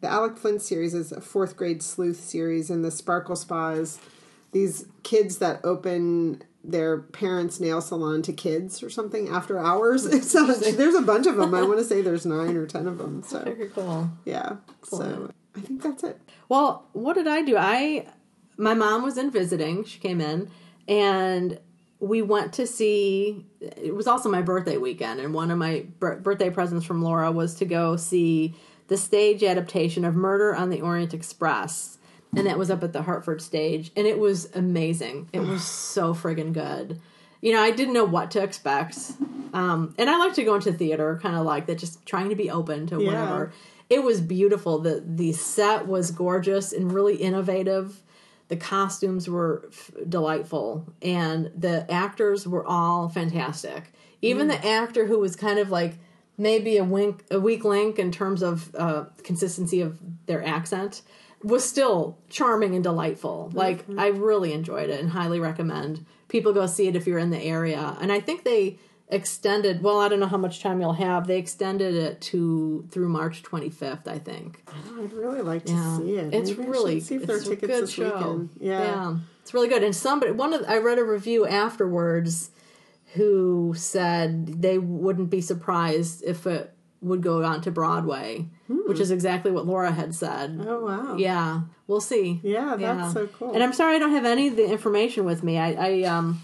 [0.00, 3.98] The Alec Flint series is a fourth grade sleuth series, and the Sparkle Spa is
[4.52, 10.02] these kids that open their parents' nail salon to kids or something after hours.
[10.30, 11.54] Sounds, there's a bunch of them.
[11.54, 13.22] I want to say there's nine or ten of them.
[13.22, 14.56] So very cool yeah.
[14.82, 16.20] So I think that's it.
[16.48, 17.56] Well, what did I do?
[17.58, 18.06] I
[18.56, 19.84] my mom was in visiting.
[19.84, 20.50] She came in
[20.88, 21.58] and
[22.00, 26.16] we went to see it was also my birthday weekend and one of my bir-
[26.16, 28.54] birthday presents from Laura was to go see
[28.88, 31.93] the stage adaptation of Murder on the Orient Express.
[32.36, 35.28] And that was up at the Hartford stage and it was amazing.
[35.32, 37.00] It was so friggin' good.
[37.40, 38.96] You know, I didn't know what to expect.
[39.52, 42.34] Um, and I like to go into theater, kind of like that, just trying to
[42.34, 43.06] be open to Yeah.
[43.06, 43.52] whatever
[43.90, 44.78] it was beautiful.
[44.78, 48.00] The the set was gorgeous and really innovative.
[48.48, 53.92] The costumes were f- delightful, and the actors were all fantastic.
[54.22, 55.98] Even the actor who was kind of like
[56.38, 61.02] maybe a wink, a weak link in terms of uh, consistency of their accent,
[61.44, 63.50] was still charming and delightful.
[63.52, 64.00] Like mm-hmm.
[64.00, 67.40] I really enjoyed it and highly recommend people go see it if you're in the
[67.40, 67.96] area.
[68.00, 68.78] And I think they
[69.08, 73.06] extended well i don't know how much time you'll have they extended it to through
[73.06, 76.32] march 25th i think oh, I'd really like to yeah see it.
[76.32, 78.50] it's Maybe really see if there are tickets good this show weekend.
[78.58, 79.16] Yeah.
[79.42, 82.50] it's really good and somebody one of i read a review afterwards
[83.12, 86.73] who said they wouldn't be surprised if it
[87.04, 90.58] would go on to broadway which is exactly what laura had said.
[90.66, 91.16] Oh wow.
[91.16, 92.40] yeah we'll see.
[92.42, 93.52] Yeah, that's so cool.
[93.54, 95.58] and i'm sorry i don't have any of the information with me.
[95.58, 96.40] I, I um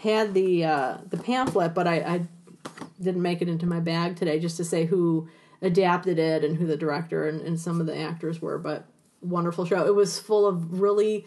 [0.00, 2.26] had the uh the pamphlet but i i
[3.00, 5.28] didn't make it into my bag today just to say who
[5.60, 8.86] adapted it and who the director and, and some of the actors were but
[9.22, 9.86] wonderful show.
[9.86, 11.26] It was full of really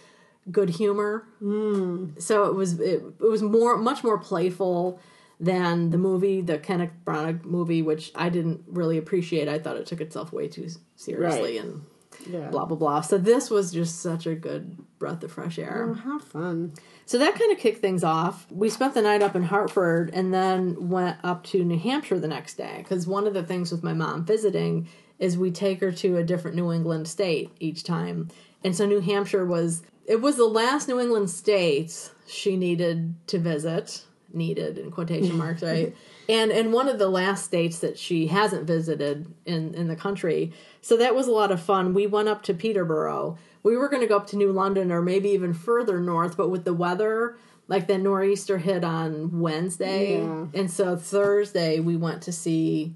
[0.52, 1.26] good humor.
[1.42, 2.22] Mm.
[2.22, 5.00] so it was it, it was more much more playful
[5.40, 9.86] than the movie the kenneth branagh movie which i didn't really appreciate i thought it
[9.86, 11.66] took itself way too seriously Right.
[11.66, 11.82] and
[12.30, 12.50] yeah.
[12.50, 15.94] blah blah blah so this was just such a good breath of fresh air Oh,
[15.94, 16.74] how fun.
[17.06, 18.48] so that kind of kicked things off.
[18.50, 22.30] We spent the night up in Hartford and then went up to New Hampshire the
[22.30, 24.88] next day because one of the things with my mom visiting
[25.20, 28.30] is we take her to a different New England state each time.
[28.64, 33.38] And so New Hampshire was it was the last New England state she needed to
[33.38, 35.38] visit, needed in quotation mm-hmm.
[35.38, 35.96] marks, right?
[36.28, 40.54] And and one of the last states that she hasn't visited in in the country.
[40.82, 41.94] So that was a lot of fun.
[41.94, 43.38] We went up to Peterborough.
[43.64, 46.50] We were going to go up to New London or maybe even further north, but
[46.50, 50.46] with the weather, like the nor'easter hit on Wednesday, Yeah.
[50.54, 52.94] and so Thursday we went to see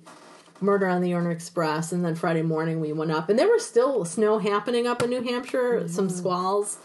[0.61, 3.65] Murder on the Orient Express, and then Friday morning we went up, and there was
[3.65, 6.17] still snow happening up in New Hampshire, some mm-hmm.
[6.17, 6.77] squalls,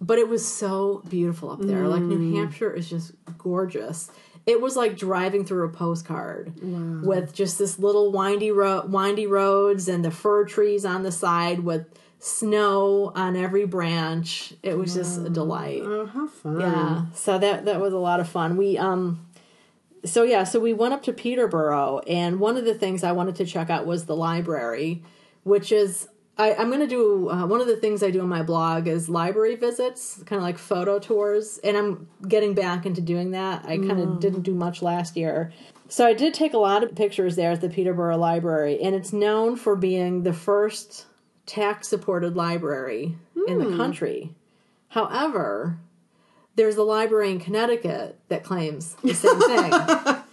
[0.00, 1.88] but it was so beautiful up there.
[1.88, 4.10] Like New Hampshire is just gorgeous.
[4.46, 6.54] It was like driving through a postcard
[7.04, 11.60] with just this little windy road, windy roads, and the fir trees on the side
[11.60, 11.86] with
[12.18, 14.54] snow on every branch.
[14.62, 15.82] It was just a delight.
[15.84, 16.60] Oh, how fun!
[16.60, 17.06] Yeah.
[17.14, 18.56] So that that was a lot of fun.
[18.56, 19.26] We um
[20.04, 23.36] so yeah, so we went up to Peterborough and one of the things I wanted
[23.36, 25.02] to check out was the library,
[25.42, 26.08] which is
[26.38, 28.86] I, I'm going to do uh, one of the things I do on my blog
[28.86, 33.64] is library visits, kind of like photo tours, and I'm getting back into doing that.
[33.64, 35.52] I kind of didn't do much last year.
[35.88, 39.12] So I did take a lot of pictures there at the Peterborough Library, and it's
[39.12, 41.06] known for being the first
[41.46, 43.16] tax supported library
[43.48, 44.30] in the country.
[44.88, 45.78] However,
[46.54, 49.72] there's a library in Connecticut that claims the same thing.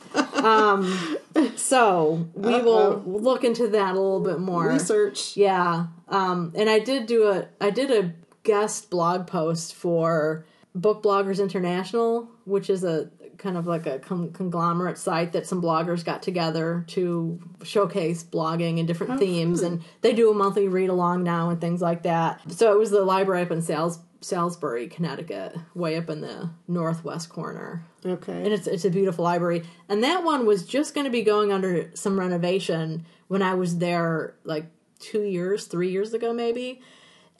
[0.46, 1.18] um,
[1.56, 4.70] so we will look into that a little bit more.
[4.70, 5.36] Research.
[5.36, 5.88] Yeah.
[6.08, 11.42] Um, and I did do a I did a guest blog post for Book Bloggers
[11.42, 16.22] International, which is a kind of like a con- conglomerate site that some bloggers got
[16.22, 21.50] together to showcase blogging and different themes and they do a monthly read along now
[21.50, 22.40] and things like that.
[22.52, 27.30] So it was the library up in Sals- Salisbury, Connecticut, way up in the northwest
[27.30, 28.34] corner Okay.
[28.34, 29.64] and it's it's a beautiful library.
[29.88, 33.78] And that one was just going to be going under some renovation when I was
[33.78, 34.66] there like
[35.00, 36.82] two years, three years ago, maybe.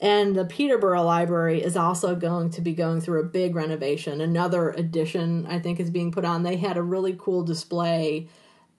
[0.00, 4.20] And the Peterborough Library is also going to be going through a big renovation.
[4.20, 6.42] Another addition, I think, is being put on.
[6.42, 8.28] They had a really cool display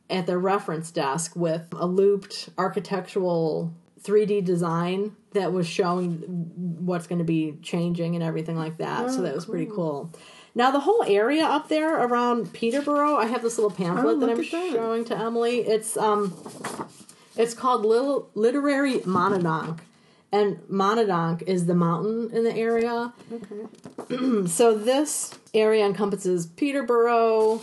[0.10, 6.18] at their reference desk with a looped architectural 3D design that was showing
[6.86, 9.10] what's going to be changing and everything like that.
[9.12, 10.12] so that was pretty cool.
[10.56, 14.30] Now the whole area up there around Peterborough, I have this little pamphlet Oh, that
[14.32, 15.60] I'm showing to Emily.
[15.60, 16.34] It's um
[17.36, 19.80] it's called Lil- Literary Monadnock.
[20.32, 23.14] And Monadnock is the mountain in the area.
[23.32, 24.46] okay.
[24.48, 27.62] So this area encompasses Peterborough,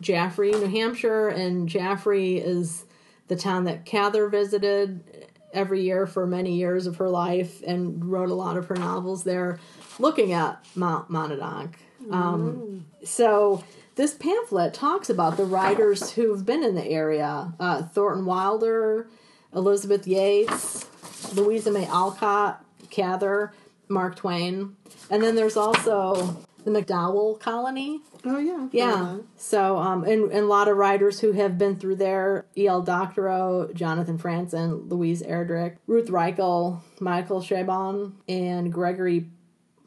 [0.00, 2.84] Jaffrey, New Hampshire, and Jaffrey is
[3.28, 8.30] the town that Cather visited every year for many years of her life and wrote
[8.30, 9.58] a lot of her novels there,
[9.98, 11.74] looking at Mount Monadnock.
[12.10, 13.64] Um, so
[13.96, 19.08] this pamphlet talks about the writers who've been in the area: uh, Thornton Wilder,
[19.54, 20.86] Elizabeth Yates,
[21.34, 23.52] Louisa May Alcott, Cather,
[23.88, 24.76] Mark Twain,
[25.10, 28.00] and then there's also the MacDowell Colony.
[28.24, 28.68] Oh yeah.
[28.72, 29.18] Yeah.
[29.36, 32.82] So, um, and, and a lot of writers who have been through there: E.L.
[32.82, 39.28] Doctorow, Jonathan Franzen, Louise Erdrich, Ruth Reichl, Michael Chabon, and Gregory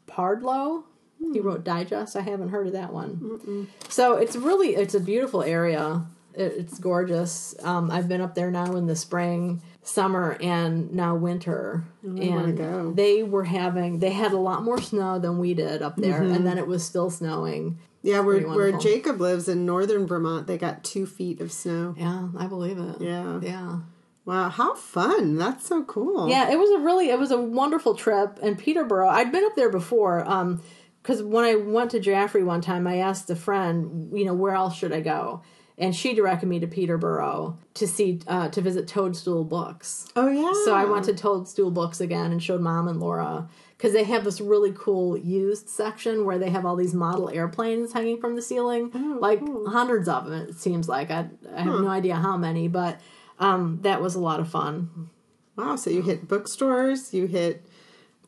[0.06, 0.84] Pardlo.
[1.32, 2.16] He wrote Digest.
[2.16, 3.68] I haven't heard of that one.
[3.88, 6.04] So it's really it's a beautiful area.
[6.34, 7.54] It, it's gorgeous.
[7.62, 11.84] Um, I've been up there now in the spring, summer, and now winter.
[12.02, 12.92] wanna and go.
[12.92, 16.44] they were having they had a lot more snow than we did up there, and
[16.46, 17.78] then it was still snowing.
[18.02, 18.72] Yeah, where where.
[18.72, 21.94] Jacob lives in northern Vermont, they got two feet of snow.
[21.96, 23.00] Yeah, I believe it.
[23.00, 23.40] Yeah.
[23.40, 23.78] Yeah.
[24.24, 25.36] Wow, how fun!
[25.36, 26.28] That's so cool.
[26.28, 29.08] Yeah, it was a really it was a wonderful trip and Peterborough.
[29.08, 30.62] I'd been up there before um
[31.02, 34.54] cuz when I went to Jaffrey one time I asked a friend, you know, where
[34.54, 35.42] else should I go?
[35.76, 40.06] And she directed me to Peterborough to see uh to visit Toadstool Books.
[40.14, 40.52] Oh yeah.
[40.64, 43.48] So I went to Toadstool Books again and showed Mom and Laura
[43.82, 47.92] because they have this really cool used section where they have all these model airplanes
[47.92, 50.34] hanging from the ceiling, like hundreds of them.
[50.34, 53.00] It seems like I, I have no idea how many, but
[53.40, 55.10] um, that was a lot of fun.
[55.56, 57.66] Wow, so you hit bookstores, you hit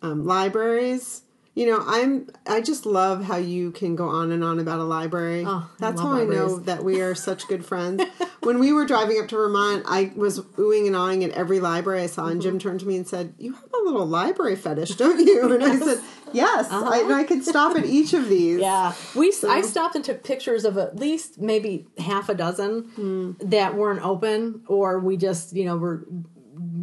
[0.03, 1.23] um, libraries.
[1.55, 2.31] You know, I'm.
[2.49, 5.45] I just love how you can go on and on about a library.
[5.47, 8.03] Oh, That's love how I know that we are such good friends.
[8.45, 12.03] When we were driving up to Vermont, I was oohing and awing at every library
[12.03, 12.69] I saw, and Jim mm-hmm.
[12.69, 15.79] turned to me and said, "You have a little library fetish, don't you?" And I
[15.79, 16.03] said,
[16.33, 17.05] "Yes, I, uh-huh.
[17.05, 19.33] and I could stop at each of these." Yeah, we.
[19.49, 23.33] I stopped and took pictures of at least maybe half a dozen hmm.
[23.41, 26.07] that weren't open, or we just you know were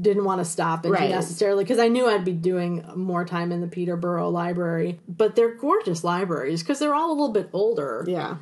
[0.02, 1.10] didn't want to stop and Right.
[1.10, 5.00] necessarily because I knew I'd be doing more time in the Peterborough Library.
[5.08, 8.38] But they're gorgeous libraries because they're all a little bit older Yeah.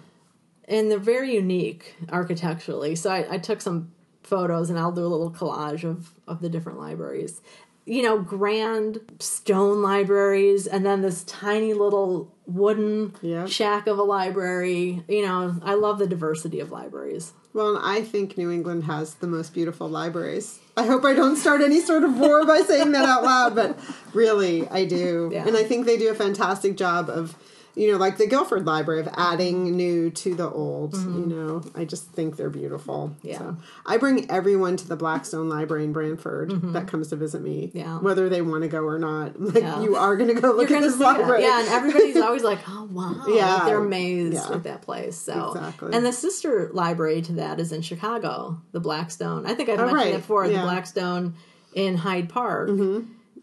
[0.70, 2.96] And they're very unique architecturally.
[2.96, 3.92] So I, I took some
[4.24, 7.42] photos and I'll do a little collage of, of the different libraries.
[7.86, 13.48] You know, grand stone libraries and then this tiny little wooden Yeah.
[13.48, 15.04] shack of a library.
[15.08, 17.34] You know, I love the diversity of libraries.
[17.52, 20.60] Well, and I think New England has the most beautiful libraries.
[20.78, 23.80] I hope I don't start any sort of war by saying that out loud, but
[24.14, 25.32] really, I do.
[25.34, 25.48] Yeah.
[25.48, 27.36] And I think they do a fantastic job of
[27.76, 30.96] you know, like the Guilford Library of adding new to the old.
[30.96, 33.16] You know, I just think they're beautiful.
[33.20, 33.28] Mm-hmm.
[33.28, 33.38] Yeah.
[33.38, 37.68] So I bring everyone to the Blackstone Library in Branford that comes to visit me.
[37.68, 37.78] Mm-hmm.
[37.78, 38.00] Yeah.
[38.00, 39.40] Whether they want to go or not.
[39.40, 39.82] Like, Yeah.
[39.82, 41.44] you are going to go look You're at gonna this library.
[41.44, 43.54] Yeah, and everybody's always like, "Oh wow!" Yeah.
[43.56, 44.50] like they're amazed Yeah.
[44.50, 45.16] with that place.
[45.18, 45.94] So, Exactly.
[45.94, 49.46] and the sister library to that is in Chicago, the Blackstone.
[49.46, 50.14] I think I've Oh, mentioned right.
[50.14, 50.46] it before.
[50.46, 50.52] Yeah.
[50.52, 50.62] Mm-hmm.
[50.62, 51.34] The Blackstone
[51.74, 52.70] in Hyde Park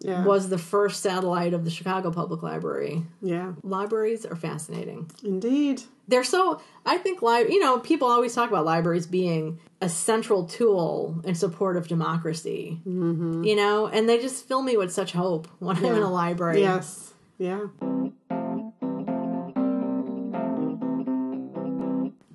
[0.00, 0.24] Yeah.
[0.24, 3.02] was the first satellite of the Chicago Public Library.
[3.22, 3.52] yeah.
[3.62, 5.10] Libraries are fascinating.
[5.24, 5.82] Indeed.
[6.08, 6.60] They're so.
[6.84, 11.34] I think li- you know people always talk about libraries being a central tool in
[11.34, 12.80] support of democracy.
[12.86, 13.42] Mm-hmm.
[13.42, 16.60] You know, and they just fill me with such hope when I'm in a library.
[16.60, 17.14] Yes.
[17.38, 17.66] Yeah.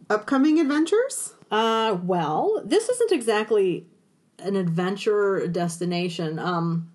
[0.10, 1.36] Upcoming adventures?
[1.50, 3.86] Uh, well, this isn't exactly
[4.40, 6.38] an adventure destination.
[6.38, 6.91] Um,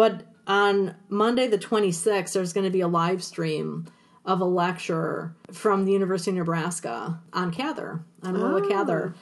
[0.00, 3.84] but on Monday the 26th, there's going to be a live stream
[4.24, 9.14] of a lecture from the University of Nebraska on Cather, on Willa Cather.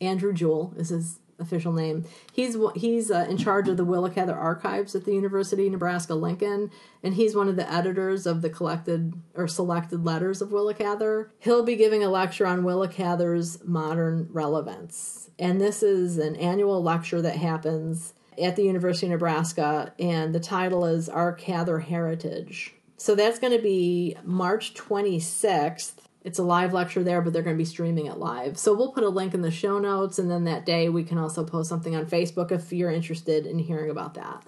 [0.00, 2.04] Andrew Jewell is his official name.
[2.32, 6.14] He's he's uh, in charge of the Willa Cather archives at the University of Nebraska
[6.14, 6.70] Lincoln,
[7.02, 11.32] and he's one of the editors of the collected or selected letters of Willa Cather.
[11.40, 16.80] He'll be giving a lecture on Willa Cather's modern relevance, and this is an annual
[16.80, 22.74] lecture that happens at the University of Nebraska, and the title is Our Cather Heritage.
[22.96, 25.94] So that's going to be March 26th.
[26.24, 28.56] It's a live lecture there, but they're going to be streaming it live.
[28.56, 31.18] So we'll put a link in the show notes, and then that day we can
[31.18, 34.44] also post something on Facebook if you're interested in hearing about that.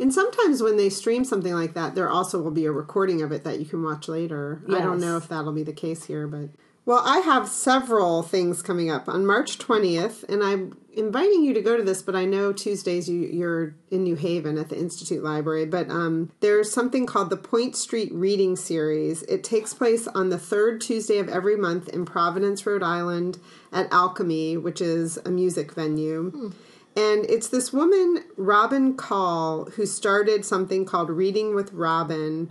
[0.00, 3.30] And sometimes when they stream something like that, there also will be a recording of
[3.30, 4.62] it that you can watch later.
[4.68, 6.48] I don't know if that'll be the case here, but.
[6.84, 11.62] Well, I have several things coming up on March 20th, and I'm inviting you to
[11.62, 15.22] go to this, but I know Tuesdays you, you're in New Haven at the Institute
[15.22, 15.64] Library.
[15.64, 19.22] But um, there's something called the Point Street Reading Series.
[19.22, 23.38] It takes place on the third Tuesday of every month in Providence, Rhode Island
[23.70, 26.52] at Alchemy, which is a music venue.
[26.96, 32.50] And it's this woman, Robin Kall, who started something called Reading with Robin.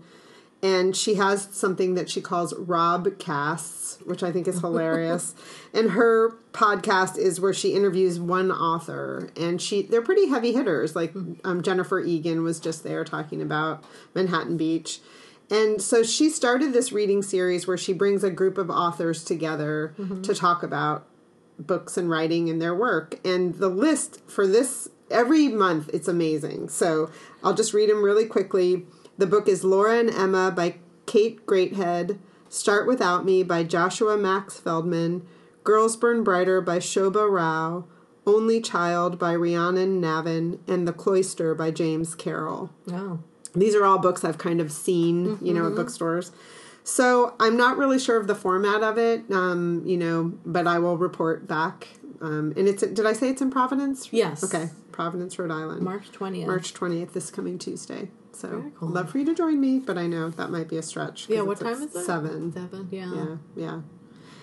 [0.64, 5.34] And she has something that she calls Rob Casts, which I think is hilarious.
[5.74, 10.96] and her podcast is where she interviews one author, and she they're pretty heavy hitters.
[10.96, 13.84] Like um, Jennifer Egan was just there talking about
[14.14, 15.00] Manhattan Beach.
[15.50, 19.94] And so she started this reading series where she brings a group of authors together
[20.24, 21.06] to talk about
[21.60, 23.20] books and writing and their work.
[23.26, 26.70] And the list for this every month it's amazing.
[26.70, 27.12] So
[27.44, 28.86] I'll just read them really quickly.
[29.22, 32.18] The book is Laura and Emma by Kate Greathead,
[32.50, 35.28] Start Without Me by Joshua Max Feldman,
[35.64, 37.86] Girls Burn Brighter by Shobha Rao,
[38.26, 43.20] Only Child by Rhiannon Navin, and The Cloister by James Carroll Oh,
[43.54, 46.32] these are all books I've kind of seen, you know, at bookstores.
[46.84, 50.80] So I'm not really sure of the format of it, um, you know, but I
[50.80, 51.90] will report back.
[52.22, 54.12] Um, and it's did I say it's in Providence?
[54.12, 54.44] Yes.
[54.44, 55.84] Okay, Providence, Rhode Island.
[55.84, 56.48] March 20th.
[56.48, 58.10] March 20th, this coming Tuesday.
[58.42, 58.90] So Very cool.
[58.90, 61.30] love for you to join me, but I know that might be a stretch.
[61.30, 62.06] Yeah, what time is it?
[62.06, 62.52] Seven.
[62.52, 63.14] Seven, yeah.
[63.14, 63.82] Yeah, yeah,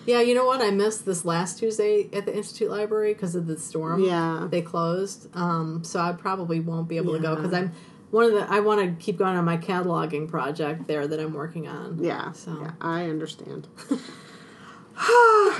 [0.05, 0.61] Yeah, you know what?
[0.61, 4.01] I missed this last Tuesday at the Institute Library because of the storm.
[4.01, 4.47] Yeah.
[4.49, 5.27] They closed.
[5.35, 7.73] Um, so I probably won't be able to go because I'm
[8.11, 11.33] one of the, I want to keep going on my cataloging project there that I'm
[11.33, 12.01] working on.
[12.01, 12.31] yeah.
[12.31, 12.57] So.
[12.61, 13.67] yeah I understand.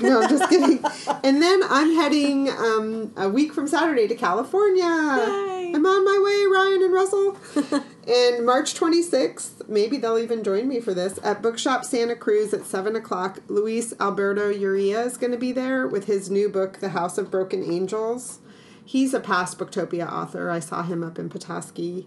[0.00, 0.82] no, I'm just kidding.
[1.24, 4.84] And then I'm heading um, a week from Saturday to California.
[4.84, 5.72] Yay.
[5.74, 7.84] I'm on my way, Ryan and Russell.
[8.06, 12.64] and March 26th, maybe they'll even join me for this, at Bookshop Santa Cruz at
[12.64, 13.40] 7 o'clock.
[13.48, 17.30] Luis Alberto Urrea is going to be there with his new book, The House of
[17.30, 18.38] Broken Angels.
[18.84, 20.50] He's a past Booktopia author.
[20.50, 22.06] I saw him up in Petoskey.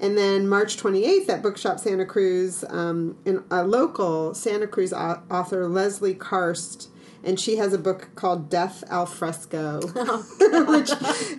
[0.00, 5.66] And then March 28th at Bookshop Santa Cruz, um, in a local Santa Cruz author,
[5.68, 6.88] Leslie Karst,
[7.24, 9.80] and she has a book called Death al Fresco,
[10.66, 10.90] which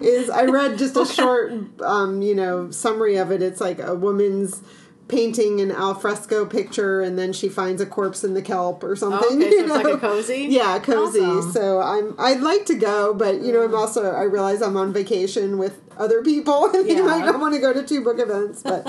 [0.02, 3.42] is, I read just a short, um, you know, summary of it.
[3.42, 4.62] It's like a woman's
[5.10, 8.96] painting an al fresco picture and then she finds a corpse in the kelp or
[8.96, 9.38] something.
[9.38, 10.48] Okay, so you like a cozy?
[10.50, 11.20] Yeah, cozy.
[11.20, 11.52] Awesome.
[11.52, 14.94] So I'm I'd like to go, but you know, I'm also I realize I'm on
[14.94, 17.02] vacation with other people and you Yeah.
[17.06, 18.88] might not want to go to two book events, but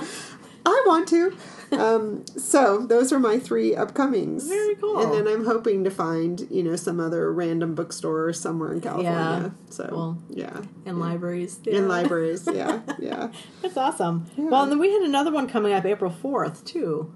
[0.65, 1.37] I want to.
[1.73, 4.49] Um, so those are my three upcomings.
[4.49, 5.01] Very cool.
[5.01, 9.53] And then I'm hoping to find, you know, some other random bookstore somewhere in California.
[9.55, 9.71] Yeah.
[9.71, 10.19] So Cool.
[10.31, 10.61] yeah.
[10.87, 11.59] In libraries.
[11.67, 13.31] In libraries, yeah, yeah.
[13.63, 14.27] That's awesome.
[14.37, 17.13] Well, and then we had another one coming up April 4th, too.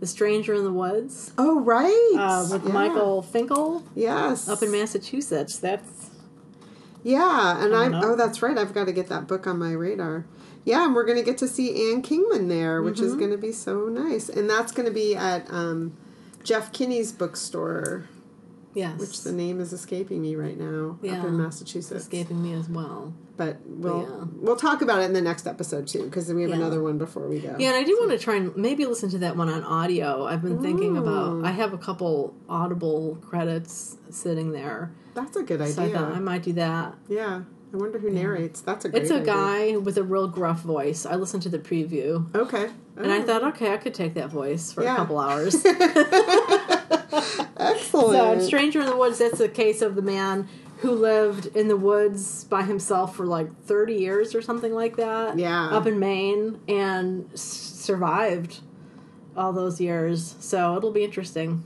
[0.00, 2.14] The Stranger in the Woods Oh right.
[2.18, 2.72] uh, with Yeah.
[2.72, 4.48] Michael Finkel Yes.
[4.48, 5.56] up in Massachusetts.
[5.58, 6.10] That's
[7.02, 8.56] Yeah, and I'm oh that's right.
[8.58, 10.24] I've got to get that book on my radar.
[10.64, 13.04] Yeah, and we're going to get to see Ann Kingman there, which Mm-hmm.
[13.06, 14.28] is going to be so nice.
[14.28, 15.96] And that's going to be at um,
[16.42, 18.08] Jeff Kinney's bookstore,
[18.74, 18.98] Yes.
[18.98, 21.20] which the name is escaping me right now, Yeah.
[21.20, 22.02] up in Massachusetts.
[22.04, 23.12] escaping me as well.
[23.36, 24.24] But we'll yeah.
[24.36, 26.56] we'll talk about it in the next episode too, because we have Yeah.
[26.56, 27.54] another one before we go.
[27.58, 30.24] Yeah, and I do want to try and maybe listen to that one on audio.
[30.24, 31.44] I've been thinking about.
[31.44, 35.86] I have a couple Audible credits sitting there, That's a good so I
[36.16, 36.94] I might do that.
[37.08, 37.42] Yeah,
[37.74, 38.60] I wonder who narrates.
[38.60, 39.26] That's a great It's a idea.
[39.26, 41.04] guy with a real gruff voice.
[41.04, 43.22] I listened to the preview, Okay, and I oh.
[43.24, 44.94] thought, okay, I could take that voice for Yeah.
[44.94, 45.56] a couple hours.
[47.56, 48.40] excellent.
[48.40, 50.48] So, Stranger in the Woods, that's the case of the man
[50.78, 55.36] who lived in the woods by himself for like 30 years or something like that.
[55.38, 55.70] Yeah.
[55.70, 58.60] Up in Maine and survived
[59.36, 60.36] all those years.
[60.38, 61.64] So, it'll be interesting.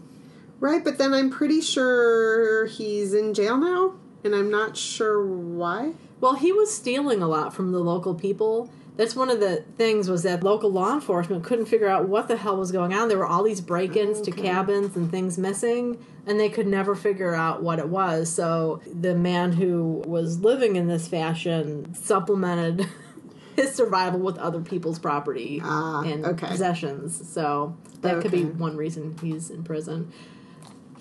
[0.60, 3.94] Right, but then I'm pretty sure he's in jail now,
[4.28, 5.92] and I'm not sure why.
[6.20, 8.70] Well, he was stealing a lot from the local people.
[8.98, 12.36] That's one of the things was that local law enforcement couldn't figure out what the
[12.36, 13.08] hell was going on.
[13.08, 17.32] There were all these break-ins to cabins and things missing, and they could never figure
[17.34, 18.28] out what it was.
[18.28, 22.86] So the man who was living in this fashion supplemented
[23.56, 26.48] his survival with other people's property Ah, and okay.
[26.48, 27.28] possessions.
[27.32, 30.12] So that could be one reason he's in prison.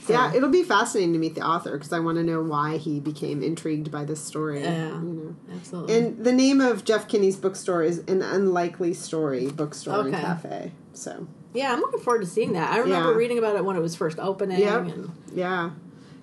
[0.08, 2.78] So- Yeah, it'll be fascinating to meet the author because I want to know why
[2.78, 4.62] he became intrigued by this story.
[4.62, 4.88] Yeah.
[4.88, 5.36] You know.
[5.56, 5.96] absolutely.
[5.98, 10.72] And the name of Jeff Kinney's bookstore is An Unlikely Story Bookstore and Cafe.
[10.94, 12.72] So, yeah, I'm looking forward to seeing that.
[12.72, 13.18] I remember Yeah.
[13.18, 14.60] reading about it when it was first opening.
[14.62, 14.82] Yep.
[14.88, 15.72] And yeah.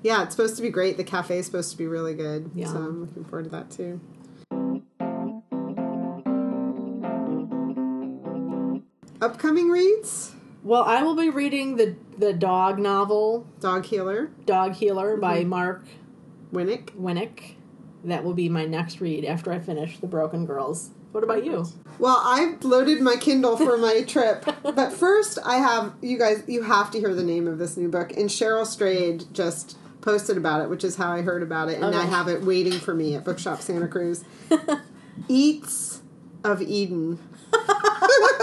[0.02, 0.96] Yeah, it's supposed to be great.
[0.96, 2.50] The cafe is supposed to be really good.
[2.54, 2.66] Yeah.
[2.68, 4.00] So I'm looking forward to that too.
[9.20, 10.34] Upcoming reads
[10.64, 15.48] Well, I will be reading the the dog novel Dog Healer, Dog Healer by Mm-hmm.
[15.50, 15.84] Mark
[16.52, 16.90] Winnick.
[16.96, 17.54] Winnick.
[18.04, 20.90] That will be my next read after I finish The Broken Girls.
[21.12, 21.64] What about you?
[21.98, 26.42] Well, I've loaded my Kindle for my trip, but first I have you guys.
[26.48, 30.36] You have to hear the name of this new book, and Cheryl Strayed just posted
[30.36, 32.94] about it, which is how I heard about it, and I have it waiting for
[32.94, 34.24] me at Bookshop Santa Cruz.
[35.28, 36.02] Eats
[36.42, 37.18] of Eden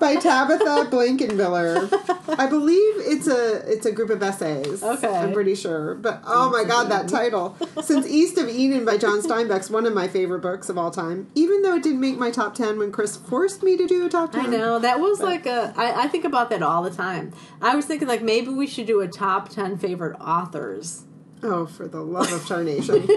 [0.00, 2.38] by Tabitha Blankenbiller.
[2.38, 4.82] I believe it's a it's a group of essays.
[4.82, 5.06] Okay.
[5.06, 5.94] I'm pretty sure.
[5.94, 7.56] But oh my god, that title!
[7.82, 11.28] Since East of Eden by John Steinbeck's one of my favorite books of all time.
[11.34, 14.08] Even though it didn't make my top ten when Chris forced me to do a
[14.08, 14.46] top ten.
[14.46, 15.72] I know that was like a.
[15.76, 17.32] I, I think about that all the time.
[17.60, 21.04] I was thinking like maybe we should do a top ten favorite authors.
[21.42, 22.96] Oh, for the love of tarnation!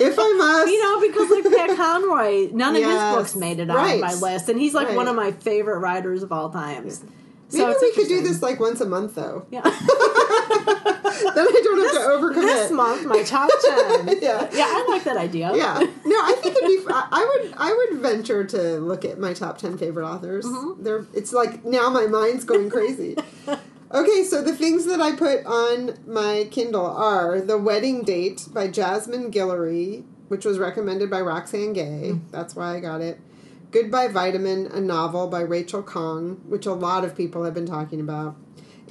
[0.00, 1.23] if I must, You know, because
[1.76, 2.92] Conroy, none of Yes.
[2.92, 4.00] his books made it on Right.
[4.00, 7.02] my list, and he's like one of my favorite writers of all times.
[7.02, 9.46] maybe So it's we could do this like once a month, though.
[9.50, 9.62] Yeah.
[9.64, 9.72] then
[11.48, 12.42] I don't have to overcommit.
[12.42, 14.08] this month, my top ten.
[14.20, 14.48] Yeah.
[14.52, 15.52] yeah, I like that idea.
[15.54, 19.18] yeah no i think it'd be I I would i would venture to look at
[19.18, 20.82] my top 10 favorite authors Mm-hmm.
[20.82, 23.16] they're it's like now my mind's going crazy
[23.92, 28.68] okay so the things that i put on my kindle are the wedding date by
[28.68, 30.04] jasmine guillory
[30.34, 32.20] which was recommended by roxane gay Mm.
[32.32, 33.20] that's why i got it
[33.70, 38.00] goodbye vitamin a novel by rachel khong which a lot of people have been talking
[38.00, 38.34] about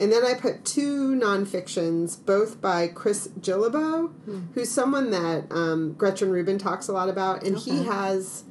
[0.02, 4.12] and then I put two nonfictions, both by Chris Guillebeau,
[4.56, 8.44] who's someone that um, Gretchen Rubin talks a lot about, and he has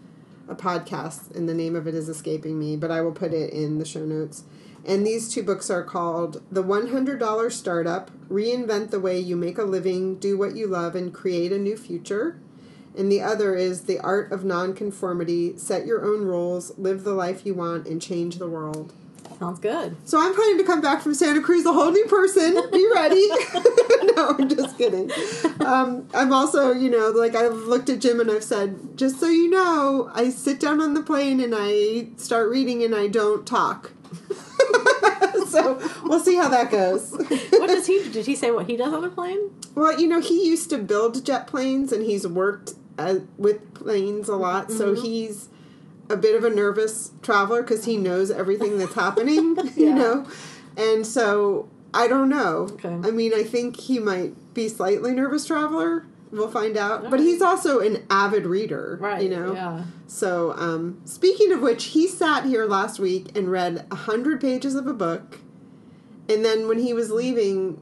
[0.49, 3.53] a podcast, and the name of it is escaping me, but I will put it
[3.53, 4.45] in the show notes.
[4.86, 9.64] And these two books are called The $100 Startup Reinvent the Way You Make a
[9.64, 12.38] Living, Do What You Love, and Create a New Future.
[12.97, 17.47] And the other is The Art of Nonconformity Set Your Own Rules, Live the Life
[17.47, 18.93] You Want, and Change the World.
[19.38, 19.97] Sounds good.
[20.05, 22.55] So I'm planning to come back from Santa Cruz a whole new person.
[22.72, 23.26] Be ready.
[24.14, 25.11] no, I'm just kidding.
[25.61, 29.26] Um, I'm also, you know, like I've looked at Jim and I've said, just so
[29.26, 33.45] you know, I sit down on the plane and I start reading and I don't
[33.45, 33.90] talk.
[35.49, 37.11] so we'll see how that goes.
[37.11, 38.09] What does he?
[38.11, 39.51] Did he say what he does on the plane?
[39.74, 44.28] well, you know, he used to build jet planes and he's worked uh, with planes
[44.28, 45.48] a lot, so he's
[46.11, 50.26] a bit of a nervous traveler because he knows everything that's happening, you know?
[50.76, 52.68] And so I don't know.
[52.72, 52.88] Okay.
[52.88, 56.07] I mean, I think he might be slightly nervous traveler.
[56.30, 57.11] We'll find out.
[57.11, 59.22] But he's also an avid reader, Right.
[59.22, 59.53] you know?
[59.55, 59.84] Yeah.
[60.07, 64.74] So, um, speaking of which, he sat here last week and read a hundred pages
[64.74, 65.40] of a book,
[66.28, 67.80] and then when he was leaving,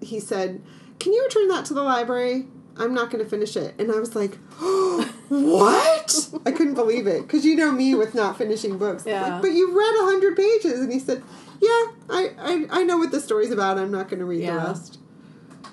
[0.00, 0.60] he said,
[1.00, 2.46] "Can you return that to the library?
[2.78, 4.36] I'm not going to finish it." And I was like,
[5.28, 9.04] "What?" I couldn't believe it because you know me with not finishing books.
[9.06, 9.22] Yeah.
[9.34, 11.22] Like, but you read a hundred pages, and he said,
[11.60, 11.68] "Yeah,
[12.10, 13.78] I, I I know what the story's about.
[13.78, 14.98] I'm not going to read the rest."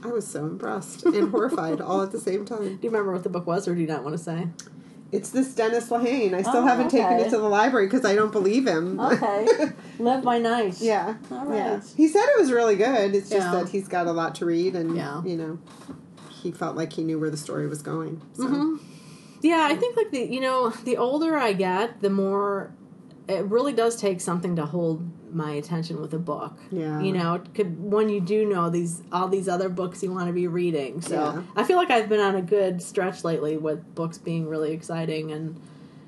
[0.04, 2.76] I was so impressed and horrified all at the same time.
[2.78, 4.48] Do you remember what the book was, or do you not want to say?
[5.12, 6.34] It's this Dennis Lehane.
[6.34, 9.00] I still Oh, haven't taken it to the library because I don't believe him.
[9.00, 9.48] Okay.
[10.00, 10.76] Live by night.
[10.82, 11.16] yeah.
[11.32, 11.56] All right.
[11.58, 11.82] Yeah.
[11.96, 13.16] He said it was really good.
[13.16, 13.64] It's just Yeah.
[13.64, 15.24] that he's got a lot to read and Yeah.
[15.24, 15.60] you know
[16.46, 18.22] he felt like he knew where the story was going.
[18.34, 18.76] So Mm-hmm.
[19.42, 22.72] Yeah, I think like the you know the older I get, the more
[23.28, 26.54] it really does take something to hold my attention with a book.
[26.72, 27.02] Yeah.
[27.02, 30.34] you know, could when you do know these all these other books you want to
[30.34, 31.02] be reading.
[31.02, 31.42] So Yeah.
[31.56, 35.32] I feel like I've been on a good stretch lately with books being really exciting
[35.32, 35.60] and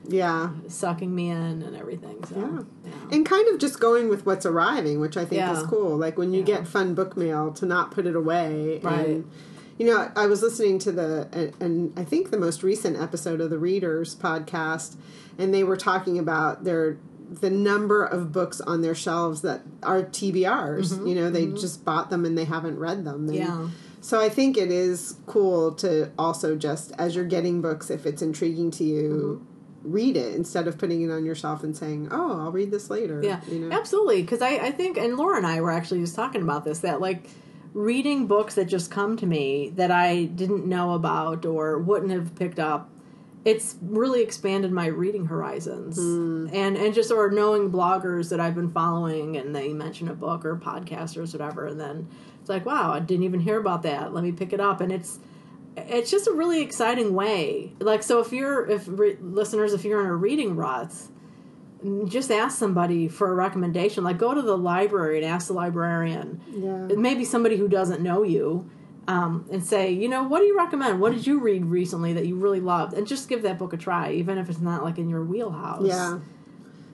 [0.08, 0.52] yeah.
[0.70, 2.24] sucking me in and everything.
[2.24, 2.64] So Yeah.
[2.92, 3.16] yeah.
[3.16, 5.58] And kind of just going with what's arriving, which I think Yeah.
[5.60, 5.98] is cool.
[5.98, 6.46] Like when you Yeah.
[6.56, 8.80] get fun book mail to not put it away.
[8.82, 9.08] Right.
[9.08, 9.30] And,
[9.78, 13.50] you know, I was listening to the, and, I think the most recent episode of
[13.50, 14.96] the Readers podcast,
[15.38, 16.98] and they were talking about their
[17.30, 21.06] the number of books on their shelves that are TBRs.
[21.08, 23.28] You know, they just bought them and they haven't read them.
[23.28, 23.68] And Yeah.
[24.00, 28.22] So I think it is cool to also just as you're getting books, if it's
[28.22, 29.92] intriguing to you, Mm-hmm.
[29.92, 32.90] read it instead of putting it on your shelf and saying, "Oh, I'll read this
[32.90, 33.76] later." Yeah, you know.
[33.76, 34.22] absolutely.
[34.22, 37.02] Because I, I think, and Laura and I were actually just talking about this that
[37.02, 37.30] like
[37.78, 42.36] reading books that just come to me that I didn't know about or wouldn't have
[42.36, 42.90] picked up.
[43.46, 46.48] It's really expanded my reading horizons, hmm.
[46.52, 50.44] and and just or knowing bloggers that I've been following, and they mention a book
[50.44, 52.10] or podcasters, whatever, and then
[52.42, 54.12] it's like, wow, I didn't even hear about that.
[54.12, 55.20] Let me pick it up, and it's
[55.78, 57.74] it's just a really exciting way.
[57.80, 60.92] Like, so if you're if re- listeners, if you're in a reading rut,
[62.08, 64.04] just ask somebody for a recommendation.
[64.04, 66.96] Like, go to the library and ask the librarian, Yeah.
[66.98, 68.70] maybe somebody who doesn't know you,
[69.08, 71.00] um, and say, you know, what do you recommend?
[71.00, 72.94] What did you read recently that you really loved?
[72.94, 75.86] And just give that book a try, even if it's not like in your wheelhouse.
[75.86, 76.20] Yeah.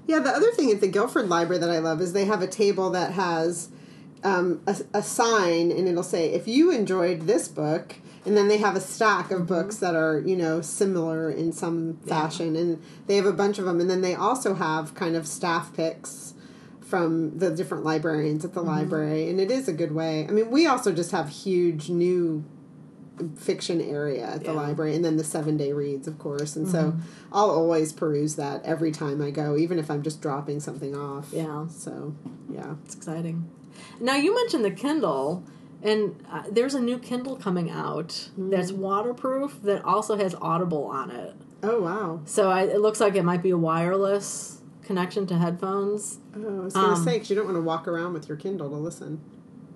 [0.05, 2.47] Yeah, the other thing at the Guilford Library that I love is they have a
[2.47, 3.69] table that has
[4.23, 7.95] um, a, a sign and it'll say, if you enjoyed this book,
[8.26, 11.97] and then they have a stack of books that are, you know, similar in some
[12.07, 13.80] fashion, and they have a bunch of them.
[13.80, 16.34] And then they also have kind of staff picks
[16.82, 18.69] from the different librarians at the mm-hmm.
[18.69, 20.28] library, and it is a good way.
[20.28, 22.45] I mean, we also just have huge new
[23.38, 24.57] fiction area at the Yeah.
[24.57, 26.99] library and then the seven day reads of course and so mm-hmm.
[27.32, 31.30] i'll always peruse that every time i go even if i'm just dropping something off
[31.32, 31.67] Yeah.
[31.67, 32.15] so
[32.51, 33.47] yeah It's exciting.
[33.99, 35.43] Now, you mentioned the Kindle,
[35.84, 41.11] and uh, there's a new Kindle coming out that's waterproof that also has Audible on
[41.11, 41.36] it.
[41.61, 46.19] oh wow So I, it looks like it might be a wireless connection to headphones.
[46.36, 48.38] oh, i was gonna Um, say 'cause you don't want to walk around with your
[48.38, 49.21] kindle to listen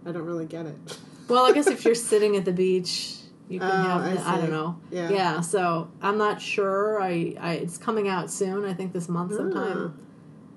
[0.06, 0.76] i don't really get it
[1.30, 3.18] Well, I guess if you're sitting at the beach,
[3.50, 4.02] you can Oh, have.
[4.02, 4.42] I the- I, see.
[4.44, 4.80] don't know.
[4.92, 5.10] Yeah.
[5.10, 5.42] Yeah.
[5.42, 7.02] So I'm not sure.
[7.02, 8.64] I, I it's coming out soon.
[8.64, 10.00] I think this month sometime.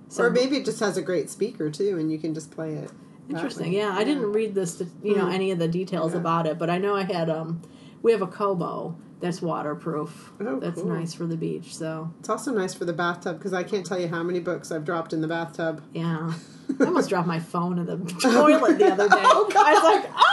[0.08, 2.74] So or maybe it just has a great speaker too and you can just play
[2.74, 2.88] it
[3.30, 3.70] interesting.
[3.72, 3.78] way.
[3.78, 4.82] Yeah, I didn't read this.
[5.02, 5.34] You know Mm.
[5.34, 6.18] any of the details Yeah.
[6.20, 7.60] about it, but I know I had um.
[8.02, 10.32] We have a Kobo that's waterproof.
[10.40, 10.90] Oh, that's cool.
[10.90, 11.74] nice for the beach.
[11.76, 14.72] So it's also nice for the bathtub because i can't tell you how many books
[14.72, 16.32] i've dropped in the bathtub yeah.
[16.80, 19.16] I almost dropped my phone in the toilet the other day.
[19.22, 19.66] Oh, God.
[19.66, 20.30] I was like, ah!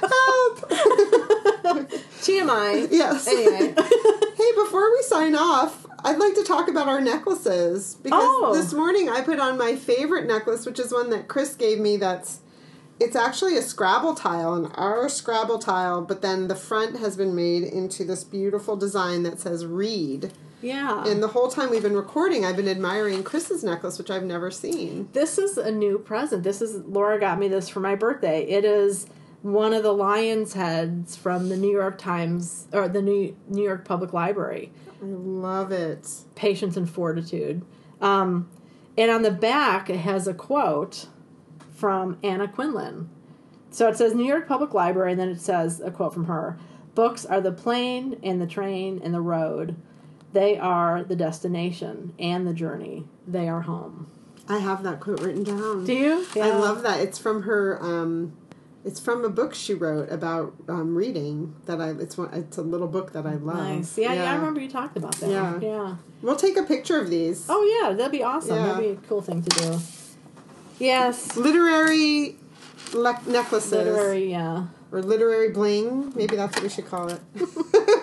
[1.64, 1.90] help
[2.22, 2.88] TMI.
[2.90, 3.74] yes Anyway.
[4.36, 8.52] Hey, before we sign off, I'd like to talk about our necklaces because Oh.
[8.54, 11.96] this morning I put on my favorite necklace, which is one that Chris gave me.
[11.96, 12.40] That's
[12.98, 17.34] it's actually a Scrabble tile, an our Scrabble tile, but then the front has been
[17.34, 20.32] made into this beautiful design that says "Read."
[20.62, 21.06] Yeah.
[21.06, 24.50] And the whole time we've been recording, I've been admiring Chris's necklace, which I've never
[24.50, 25.08] seen.
[25.14, 26.42] This is a new present.
[26.42, 28.42] This is Laura got me this for my birthday.
[28.42, 29.06] It is
[29.42, 33.84] one of the lion's heads from the New York Times or the New New York
[33.84, 34.72] Public Library.
[35.02, 36.08] I love it.
[36.34, 37.64] Patience and fortitude.
[38.00, 38.48] Um,
[38.98, 41.06] and on the back, it has a quote
[41.72, 43.08] from Anna Quindlen.
[43.70, 46.58] So it says New York Public Library, and then it says a quote from her
[46.94, 49.76] Books are the plane and the train and the road.
[50.32, 53.04] They are the destination and the journey.
[53.26, 54.10] They are home.
[54.48, 55.84] I have that quote written down.
[55.84, 56.26] Do you?
[56.36, 57.00] I love that.
[57.00, 57.78] It's from her.
[57.80, 58.36] Um,
[58.84, 61.54] it's from a book she wrote about um, reading.
[61.66, 61.90] That I.
[61.90, 62.32] It's one.
[62.32, 63.56] It's a little book that I love.
[63.56, 63.98] Nice.
[63.98, 65.30] Yeah, yeah, I remember you talked about that.
[65.30, 65.58] Yeah.
[65.60, 65.96] Yeah.
[66.22, 67.46] We'll take a picture of these.
[67.48, 68.56] Oh yeah, that'd be awesome.
[68.56, 68.66] Yeah.
[68.66, 69.78] That'd be a cool thing to do.
[70.78, 71.36] Yes.
[71.36, 72.36] Literary
[72.94, 73.72] le- necklaces.
[73.72, 74.66] Literary, yeah.
[74.92, 76.12] Or literary bling.
[76.16, 77.20] Maybe that's what we should call it.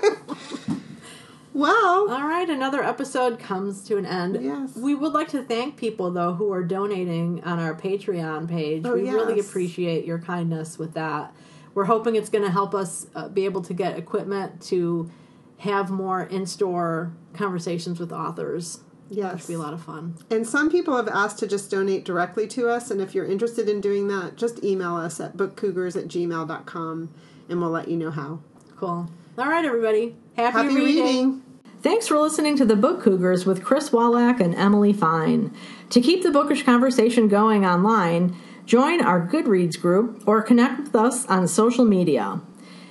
[1.58, 4.38] well, All right, another episode comes to an end.
[4.42, 4.76] Yes.
[4.76, 8.84] We would like to thank people though who are donating on our Patreon page.
[8.86, 11.34] Oh, we really appreciate your kindness with that.
[11.74, 15.12] We're hoping it's going to help us uh, be able to get equipment to
[15.60, 18.80] have more in-store conversations with authors.
[19.10, 19.36] yes.
[19.36, 20.16] It'd be a lot of fun.
[20.30, 22.92] And some people have asked to just donate directly to us.
[22.92, 27.10] And if you're interested in doing that, just email us at bookcougars at gmail.com
[27.50, 28.40] and we'll let you know how.
[28.76, 29.10] Cool.
[29.38, 30.16] All right, everybody.
[30.36, 31.04] Happy, Happy reading.
[31.04, 31.44] reading.
[31.82, 35.56] Thanks for listening to the Book Cougars with Chris Wolak and Emily Fine.
[35.92, 41.26] To keep the bookish conversation going online, join our Goodreads group or connect with us
[41.28, 42.42] on social media.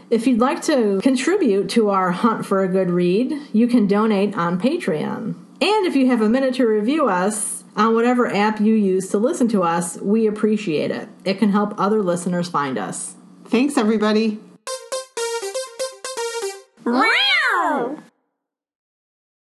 [0.08, 4.36] If you'd like to contribute to our hunt for a good read, you can donate
[4.36, 5.34] on Patreon.
[5.60, 9.18] And if you have a minute to review us on whatever app you use to
[9.18, 11.08] listen to us, we appreciate it.
[11.24, 13.16] It can help other listeners find us.
[13.46, 14.38] Thanks, everybody.